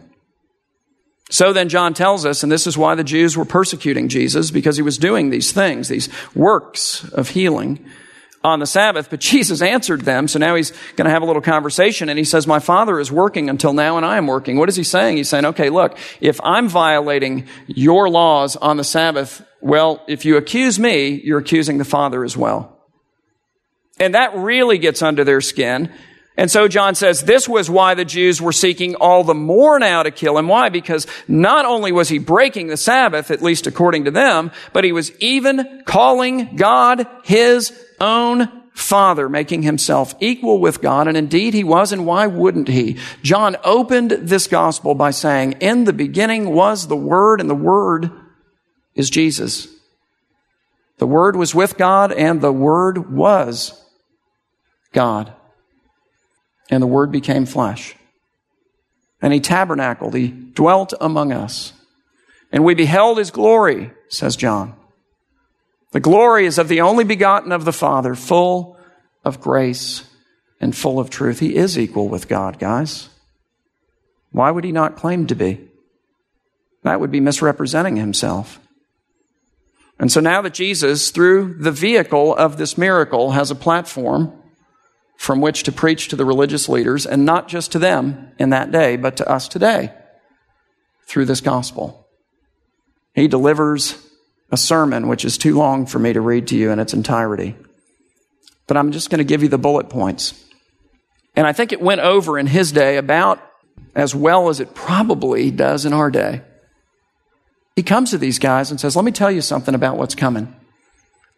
So 1.29 1.53
then 1.53 1.69
John 1.69 1.93
tells 1.93 2.25
us, 2.25 2.41
and 2.41 2.51
this 2.51 2.65
is 2.65 2.75
why 2.75 2.95
the 2.95 3.03
Jews 3.03 3.37
were 3.37 3.45
persecuting 3.45 4.09
Jesus, 4.09 4.49
because 4.49 4.77
he 4.77 4.81
was 4.81 4.97
doing 4.97 5.29
these 5.29 5.51
things, 5.51 5.89
these 5.89 6.09
works 6.33 7.07
of 7.13 7.29
healing 7.29 7.85
on 8.43 8.57
the 8.57 8.65
Sabbath. 8.65 9.11
But 9.11 9.19
Jesus 9.33 9.61
answered 9.61 10.01
them. 10.01 10.27
So 10.27 10.39
now 10.39 10.55
he's 10.55 10.71
going 10.95 11.05
to 11.05 11.11
have 11.11 11.21
a 11.21 11.25
little 11.25 11.39
conversation 11.39 12.09
and 12.09 12.17
he 12.17 12.25
says, 12.25 12.47
my 12.47 12.57
father 12.57 12.99
is 12.99 13.11
working 13.11 13.47
until 13.47 13.73
now 13.73 13.97
and 13.97 14.05
I 14.07 14.17
am 14.17 14.25
working. 14.25 14.57
What 14.57 14.69
is 14.69 14.75
he 14.75 14.83
saying? 14.83 15.17
He's 15.17 15.29
saying, 15.29 15.45
okay, 15.45 15.69
look, 15.69 15.99
if 16.19 16.41
I'm 16.43 16.67
violating 16.67 17.47
your 17.67 18.09
laws 18.09 18.55
on 18.55 18.77
the 18.77 18.83
Sabbath, 18.83 19.45
well, 19.61 20.03
if 20.07 20.25
you 20.25 20.37
accuse 20.37 20.79
me, 20.79 21.09
you're 21.09 21.37
accusing 21.37 21.77
the 21.77 21.85
Father 21.85 22.23
as 22.23 22.35
well. 22.35 22.74
And 23.99 24.15
that 24.15 24.35
really 24.35 24.77
gets 24.77 25.01
under 25.01 25.23
their 25.23 25.41
skin. 25.41 25.91
And 26.37 26.51
so 26.51 26.67
John 26.67 26.95
says 26.95 27.21
this 27.21 27.47
was 27.47 27.69
why 27.69 27.93
the 27.93 28.03
Jews 28.03 28.41
were 28.41 28.51
seeking 28.51 28.95
all 28.95 29.23
the 29.23 29.33
more 29.33 29.79
now 29.79 30.03
to 30.03 30.11
kill 30.11 30.37
him. 30.37 30.49
Why? 30.49 30.67
Because 30.67 31.07
not 31.29 31.65
only 31.65 31.93
was 31.93 32.09
he 32.09 32.19
breaking 32.19 32.67
the 32.67 32.77
Sabbath, 32.77 33.31
at 33.31 33.41
least 33.41 33.67
according 33.67 34.03
to 34.05 34.11
them, 34.11 34.51
but 34.73 34.83
he 34.83 34.91
was 34.91 35.17
even 35.19 35.83
calling 35.85 36.57
God 36.57 37.07
his 37.23 37.71
own 38.01 38.51
Father, 38.73 39.29
making 39.29 39.61
himself 39.61 40.13
equal 40.19 40.59
with 40.59 40.81
God. 40.81 41.07
And 41.07 41.15
indeed 41.15 41.53
he 41.53 41.63
was, 41.63 41.93
and 41.93 42.05
why 42.05 42.27
wouldn't 42.27 42.67
he? 42.67 42.97
John 43.23 43.55
opened 43.63 44.11
this 44.11 44.47
gospel 44.47 44.93
by 44.93 45.11
saying, 45.11 45.53
in 45.61 45.85
the 45.85 45.93
beginning 45.93 46.53
was 46.53 46.87
the 46.87 46.97
Word, 46.97 47.39
and 47.39 47.49
the 47.49 47.55
Word 47.55 48.11
is 48.93 49.09
Jesus. 49.09 49.69
The 50.97 51.07
Word 51.07 51.37
was 51.37 51.55
with 51.55 51.77
God, 51.77 52.11
and 52.11 52.41
the 52.41 52.51
Word 52.51 53.13
was 53.13 53.81
God. 54.95 55.31
And 56.71 56.81
the 56.81 56.87
Word 56.87 57.11
became 57.11 57.45
flesh. 57.45 57.95
And 59.21 59.31
He 59.31 59.39
tabernacled, 59.39 60.15
He 60.15 60.29
dwelt 60.29 60.93
among 60.99 61.31
us. 61.31 61.73
And 62.51 62.65
we 62.65 62.73
beheld 62.73 63.19
His 63.19 63.29
glory, 63.29 63.91
says 64.09 64.35
John. 64.35 64.75
The 65.91 65.99
glory 65.99 66.47
is 66.47 66.57
of 66.57 66.67
the 66.67 66.81
only 66.81 67.03
begotten 67.03 67.51
of 67.51 67.65
the 67.65 67.71
Father, 67.71 68.15
full 68.15 68.77
of 69.23 69.39
grace 69.39 70.03
and 70.59 70.75
full 70.75 70.99
of 70.99 71.09
truth. 71.09 71.39
He 71.39 71.55
is 71.55 71.77
equal 71.77 72.09
with 72.09 72.27
God, 72.27 72.57
guys. 72.59 73.09
Why 74.31 74.51
would 74.51 74.65
he 74.65 74.73
not 74.73 74.97
claim 74.97 75.27
to 75.27 75.35
be? 75.35 75.69
That 76.83 76.99
would 76.99 77.11
be 77.11 77.21
misrepresenting 77.21 77.95
himself. 77.95 78.59
And 79.97 80.11
so 80.11 80.19
now 80.19 80.41
that 80.41 80.53
Jesus, 80.53 81.09
through 81.11 81.55
the 81.59 81.71
vehicle 81.71 82.35
of 82.35 82.57
this 82.57 82.77
miracle, 82.77 83.31
has 83.31 83.49
a 83.49 83.55
platform 83.55 84.33
from 85.17 85.41
which 85.41 85.63
to 85.63 85.71
preach 85.71 86.09
to 86.09 86.15
the 86.15 86.25
religious 86.25 86.67
leaders, 86.69 87.05
and 87.05 87.25
not 87.25 87.47
just 87.47 87.71
to 87.71 87.79
them 87.79 88.31
in 88.37 88.49
that 88.49 88.71
day, 88.71 88.95
but 88.97 89.17
to 89.17 89.29
us 89.29 89.47
today 89.47 89.91
through 91.05 91.25
this 91.25 91.41
gospel. 91.41 92.07
He 93.13 93.27
delivers 93.27 93.97
a 94.51 94.57
sermon 94.57 95.07
which 95.07 95.25
is 95.25 95.37
too 95.37 95.57
long 95.57 95.85
for 95.85 95.99
me 95.99 96.13
to 96.13 96.21
read 96.21 96.47
to 96.47 96.55
you 96.55 96.71
in 96.71 96.79
its 96.79 96.93
entirety. 96.93 97.55
But 98.67 98.77
I'm 98.77 98.91
just 98.91 99.09
going 99.09 99.19
to 99.19 99.23
give 99.23 99.43
you 99.43 99.49
the 99.49 99.57
bullet 99.57 99.89
points. 99.89 100.33
And 101.35 101.45
I 101.45 101.53
think 101.53 101.71
it 101.71 101.81
went 101.81 102.01
over 102.01 102.37
in 102.39 102.47
his 102.47 102.71
day 102.71 102.97
about 102.97 103.39
as 103.93 104.13
well 104.13 104.49
as 104.49 104.59
it 104.59 104.73
probably 104.73 105.51
does 105.51 105.85
in 105.85 105.93
our 105.93 106.09
day. 106.09 106.41
He 107.75 107.83
comes 107.83 108.11
to 108.11 108.17
these 108.17 108.39
guys 108.39 108.71
and 108.71 108.79
says, 108.79 108.95
Let 108.95 109.05
me 109.05 109.11
tell 109.11 109.31
you 109.31 109.41
something 109.41 109.75
about 109.75 109.97
what's 109.97 110.15
coming. 110.15 110.55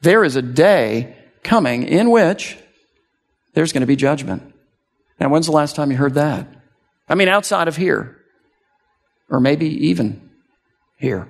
There 0.01 0.23
is 0.23 0.35
a 0.35 0.41
day 0.41 1.15
coming 1.43 1.83
in 1.83 2.11
which 2.11 2.57
there's 3.57 3.73
going 3.73 3.81
to 3.81 3.87
be 3.87 3.95
judgment. 3.95 4.53
Now, 5.19 5.29
when's 5.29 5.47
the 5.47 5.51
last 5.51 5.75
time 5.75 5.89
you 5.89 5.97
heard 5.97 6.13
that? 6.13 6.47
I 7.09 7.15
mean, 7.15 7.27
outside 7.27 7.67
of 7.67 7.75
here, 7.75 8.15
or 9.31 9.39
maybe 9.39 9.87
even 9.87 10.29
here. 10.95 11.27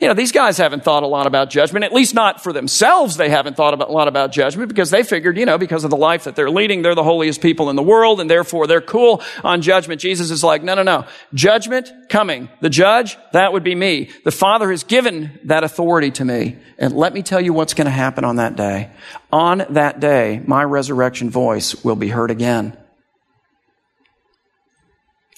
You 0.00 0.08
know, 0.08 0.14
these 0.14 0.32
guys 0.32 0.58
haven't 0.58 0.82
thought 0.82 1.04
a 1.04 1.06
lot 1.06 1.28
about 1.28 1.50
judgment, 1.50 1.84
at 1.84 1.92
least 1.92 2.14
not 2.14 2.42
for 2.42 2.52
themselves. 2.52 3.16
They 3.16 3.28
haven't 3.28 3.56
thought 3.56 3.74
about, 3.74 3.90
a 3.90 3.92
lot 3.92 4.08
about 4.08 4.32
judgment 4.32 4.68
because 4.68 4.90
they 4.90 5.04
figured, 5.04 5.38
you 5.38 5.46
know, 5.46 5.56
because 5.56 5.84
of 5.84 5.90
the 5.90 5.96
life 5.96 6.24
that 6.24 6.34
they're 6.34 6.50
leading, 6.50 6.82
they're 6.82 6.96
the 6.96 7.04
holiest 7.04 7.40
people 7.40 7.70
in 7.70 7.76
the 7.76 7.82
world 7.82 8.20
and 8.20 8.28
therefore 8.28 8.66
they're 8.66 8.80
cool 8.80 9.22
on 9.44 9.62
judgment. 9.62 10.00
Jesus 10.00 10.32
is 10.32 10.42
like, 10.42 10.64
no, 10.64 10.74
no, 10.74 10.82
no. 10.82 11.06
Judgment 11.32 11.92
coming. 12.08 12.48
The 12.60 12.70
judge, 12.70 13.16
that 13.32 13.52
would 13.52 13.62
be 13.62 13.76
me. 13.76 14.10
The 14.24 14.32
Father 14.32 14.72
has 14.72 14.82
given 14.82 15.38
that 15.44 15.62
authority 15.62 16.10
to 16.12 16.24
me. 16.24 16.58
And 16.76 16.92
let 16.92 17.14
me 17.14 17.22
tell 17.22 17.40
you 17.40 17.52
what's 17.52 17.74
going 17.74 17.86
to 17.86 17.92
happen 17.92 18.24
on 18.24 18.36
that 18.36 18.56
day. 18.56 18.90
On 19.32 19.64
that 19.70 20.00
day, 20.00 20.42
my 20.44 20.64
resurrection 20.64 21.30
voice 21.30 21.84
will 21.84 21.96
be 21.96 22.08
heard 22.08 22.32
again. 22.32 22.76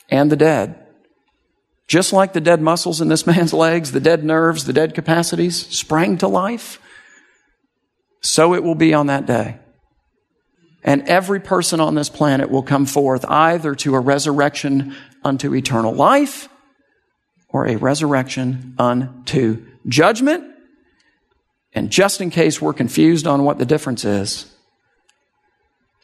And 0.08 0.32
the 0.32 0.36
dead 0.36 0.85
just 1.86 2.12
like 2.12 2.32
the 2.32 2.40
dead 2.40 2.60
muscles 2.60 3.00
in 3.00 3.08
this 3.08 3.26
man's 3.26 3.52
legs, 3.52 3.92
the 3.92 4.00
dead 4.00 4.24
nerves, 4.24 4.64
the 4.64 4.72
dead 4.72 4.94
capacities 4.94 5.66
sprang 5.68 6.18
to 6.18 6.28
life, 6.28 6.80
so 8.20 8.54
it 8.54 8.64
will 8.64 8.74
be 8.74 8.92
on 8.92 9.06
that 9.06 9.26
day. 9.26 9.58
And 10.82 11.08
every 11.08 11.40
person 11.40 11.80
on 11.80 11.96
this 11.96 12.08
planet 12.08 12.48
will 12.48 12.62
come 12.62 12.86
forth 12.86 13.24
either 13.28 13.74
to 13.76 13.96
a 13.96 14.00
resurrection 14.00 14.94
unto 15.24 15.52
eternal 15.54 15.92
life 15.92 16.48
or 17.48 17.66
a 17.66 17.76
resurrection 17.76 18.74
unto 18.78 19.66
judgment. 19.88 20.44
And 21.72 21.90
just 21.90 22.20
in 22.20 22.30
case 22.30 22.62
we're 22.62 22.72
confused 22.72 23.26
on 23.26 23.42
what 23.42 23.58
the 23.58 23.66
difference 23.66 24.04
is, 24.04 24.46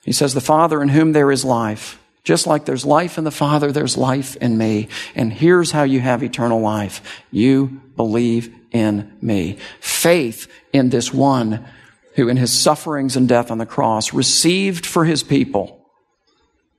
he 0.04 0.12
says, 0.12 0.34
The 0.34 0.40
Father 0.40 0.82
in 0.82 0.88
whom 0.88 1.12
there 1.12 1.30
is 1.30 1.44
life 1.44 2.01
just 2.24 2.46
like 2.46 2.64
there's 2.64 2.84
life 2.84 3.18
in 3.18 3.24
the 3.24 3.30
Father, 3.30 3.72
there's 3.72 3.96
life 3.96 4.36
in 4.36 4.56
me. 4.56 4.88
And 5.14 5.32
here's 5.32 5.72
how 5.72 5.82
you 5.82 6.00
have 6.00 6.22
eternal 6.22 6.60
life. 6.60 7.22
You 7.30 7.80
believe 7.96 8.54
in 8.70 9.16
me. 9.20 9.58
Faith 9.80 10.50
in 10.72 10.90
this 10.90 11.12
one 11.12 11.66
who 12.14 12.28
in 12.28 12.36
his 12.36 12.52
sufferings 12.52 13.16
and 13.16 13.28
death 13.28 13.50
on 13.50 13.58
the 13.58 13.66
cross 13.66 14.12
received 14.12 14.86
for 14.86 15.04
his 15.04 15.22
people 15.22 15.78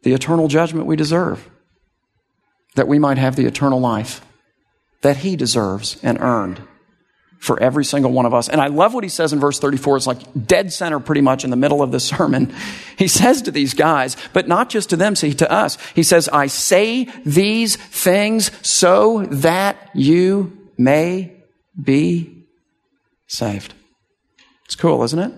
the 0.04 0.14
eternal 0.14 0.48
judgment 0.48 0.86
we 0.86 0.96
deserve. 0.96 1.50
That 2.76 2.88
we 2.88 3.00
might 3.00 3.18
have 3.18 3.36
the 3.36 3.46
eternal 3.46 3.80
life 3.80 4.22
that 5.02 5.18
he 5.18 5.36
deserves 5.36 5.98
and 6.02 6.20
earned 6.20 6.62
for 7.44 7.62
every 7.62 7.84
single 7.84 8.10
one 8.10 8.26
of 8.26 8.34
us. 8.34 8.48
And 8.48 8.62
I 8.62 8.68
love 8.68 8.94
what 8.94 9.04
he 9.04 9.10
says 9.10 9.34
in 9.34 9.40
verse 9.42 9.60
34. 9.60 9.98
It's 9.98 10.08
like 10.08 10.48
dead 10.48 10.72
center 10.72 11.02
pretty 11.02 11.20
much 11.20 11.44
in 11.44 11.50
the 11.50 11.58
middle 11.58 11.82
of 11.82 11.92
the 11.92 12.00
sermon. 12.14 12.56
He 12.98 13.10
says 13.10 13.42
to 13.42 13.52
these 13.52 13.74
guys, 13.74 14.16
but 14.32 14.48
not 14.48 14.70
just 14.70 14.92
to 14.92 14.96
them, 14.96 15.14
see 15.18 15.34
to 15.34 15.52
us. 15.52 15.78
He 15.94 16.04
says, 16.04 16.30
I 16.30 16.48
say 16.48 17.10
these 17.26 17.76
things 17.76 18.50
so 18.66 19.26
that 19.26 19.90
you 19.94 20.70
may 20.78 21.34
be 21.82 22.46
saved. 23.28 23.74
It's 24.64 24.76
cool, 24.76 25.04
isn't 25.04 25.20
it? 25.20 25.34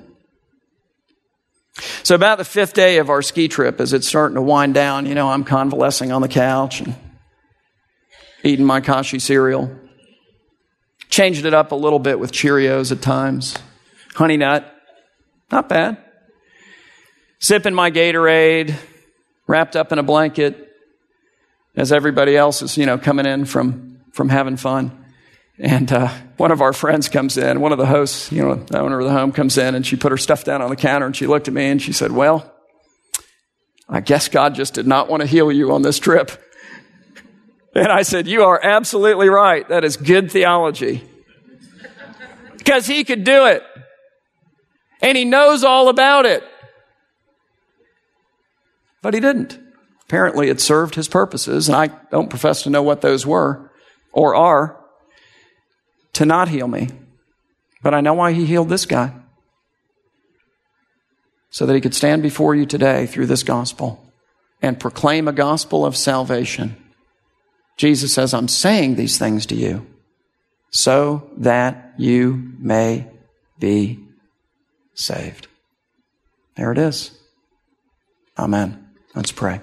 So 2.03 2.13
about 2.13 2.37
the 2.37 2.45
fifth 2.45 2.73
day 2.73 2.99
of 2.99 3.09
our 3.09 3.23
ski 3.23 3.47
trip, 3.47 3.81
as 3.81 3.93
it's 3.93 4.07
starting 4.07 4.35
to 4.35 4.43
wind 4.43 4.75
down, 4.75 5.07
you 5.07 5.15
know, 5.15 5.27
I'm 5.27 5.43
convalescing 5.43 6.11
on 6.11 6.21
the 6.21 6.27
couch 6.27 6.81
and 6.81 6.95
eating 8.43 8.63
my 8.63 8.79
Kashi 8.79 9.17
cereal. 9.17 9.75
Changed 11.09 11.45
it 11.45 11.53
up 11.53 11.71
a 11.71 11.75
little 11.75 11.99
bit 11.99 12.19
with 12.19 12.31
Cheerios 12.31 12.91
at 12.91 13.01
times. 13.01 13.57
Honey 14.15 14.37
nut, 14.37 14.71
not 15.51 15.69
bad. 15.69 15.97
Sipping 17.39 17.73
my 17.73 17.91
Gatorade, 17.91 18.75
wrapped 19.47 19.75
up 19.75 19.91
in 19.91 19.99
a 19.99 20.03
blanket, 20.03 20.65
as 21.75 21.91
everybody 21.91 22.35
else 22.35 22.61
is, 22.61 22.77
you 22.77 22.85
know, 22.85 22.97
coming 22.97 23.25
in 23.25 23.45
from, 23.45 23.99
from 24.11 24.29
having 24.29 24.57
fun. 24.57 25.05
And 25.57 25.91
uh, 25.91 26.09
one 26.37 26.51
of 26.51 26.61
our 26.61 26.73
friends 26.73 27.07
comes 27.07 27.37
in, 27.37 27.61
one 27.61 27.71
of 27.71 27.77
the 27.77 27.85
hosts, 27.85 28.31
you 28.31 28.41
know, 28.41 28.55
the 28.55 28.79
owner 28.79 28.99
of 28.99 29.05
the 29.05 29.11
home 29.11 29.31
comes 29.31 29.57
in, 29.57 29.75
and 29.75 29.85
she 29.85 29.95
put 29.95 30.11
her 30.11 30.17
stuff 30.17 30.43
down 30.43 30.61
on 30.61 30.69
the 30.69 30.75
counter, 30.75 31.05
and 31.05 31.15
she 31.15 31.27
looked 31.27 31.47
at 31.47 31.53
me 31.53 31.65
and 31.65 31.81
she 31.81 31.93
said, 31.93 32.11
Well, 32.11 32.51
I 33.87 34.01
guess 34.01 34.27
God 34.27 34.55
just 34.55 34.73
did 34.73 34.87
not 34.87 35.09
want 35.09 35.21
to 35.21 35.27
heal 35.27 35.51
you 35.51 35.71
on 35.71 35.81
this 35.81 35.99
trip. 35.99 36.31
And 37.75 37.89
I 37.89 38.03
said, 38.03 38.25
You 38.25 38.43
are 38.43 38.59
absolutely 38.63 39.27
right. 39.27 39.67
That 39.67 39.83
is 39.83 39.97
good 39.97 40.31
theology. 40.31 41.03
Because 42.57 42.87
he 42.87 43.03
could 43.03 43.25
do 43.25 43.45
it. 43.45 43.63
And 45.01 45.17
he 45.17 45.25
knows 45.25 45.63
all 45.63 45.89
about 45.89 46.25
it. 46.25 46.43
But 49.01 49.13
he 49.13 49.19
didn't. 49.19 49.59
Apparently, 50.03 50.49
it 50.49 50.61
served 50.61 50.95
his 50.95 51.07
purposes, 51.07 51.67
and 51.67 51.75
I 51.75 51.87
don't 52.09 52.29
profess 52.29 52.63
to 52.63 52.69
know 52.69 52.81
what 52.81 53.01
those 53.01 53.25
were 53.25 53.71
or 54.11 54.35
are, 54.35 54.79
to 56.13 56.25
not 56.25 56.47
heal 56.47 56.67
me. 56.67 56.89
But 57.83 57.93
I 57.93 58.01
know 58.01 58.13
why 58.13 58.31
he 58.31 58.45
healed 58.45 58.69
this 58.69 58.85
guy. 58.85 59.13
So 61.49 61.65
that 61.65 61.73
he 61.73 61.81
could 61.81 61.93
stand 61.93 62.23
before 62.23 62.55
you 62.55 62.65
today 62.65 63.05
through 63.05 63.27
this 63.27 63.43
gospel 63.43 64.11
and 64.61 64.79
proclaim 64.79 65.27
a 65.27 65.33
gospel 65.33 65.85
of 65.85 65.95
salvation 65.95 66.84
Jesus 67.77 68.13
says, 68.13 68.33
I'm 68.33 68.47
saying 68.47 68.95
these 68.95 69.17
things 69.17 69.45
to 69.47 69.55
you 69.55 69.85
so 70.69 71.29
that 71.37 71.93
you 71.97 72.53
may 72.59 73.07
be 73.59 73.99
saved. 74.93 75.47
There 76.55 76.71
it 76.71 76.77
is. 76.77 77.11
Amen. 78.37 78.89
Let's 79.13 79.31
pray. 79.31 79.61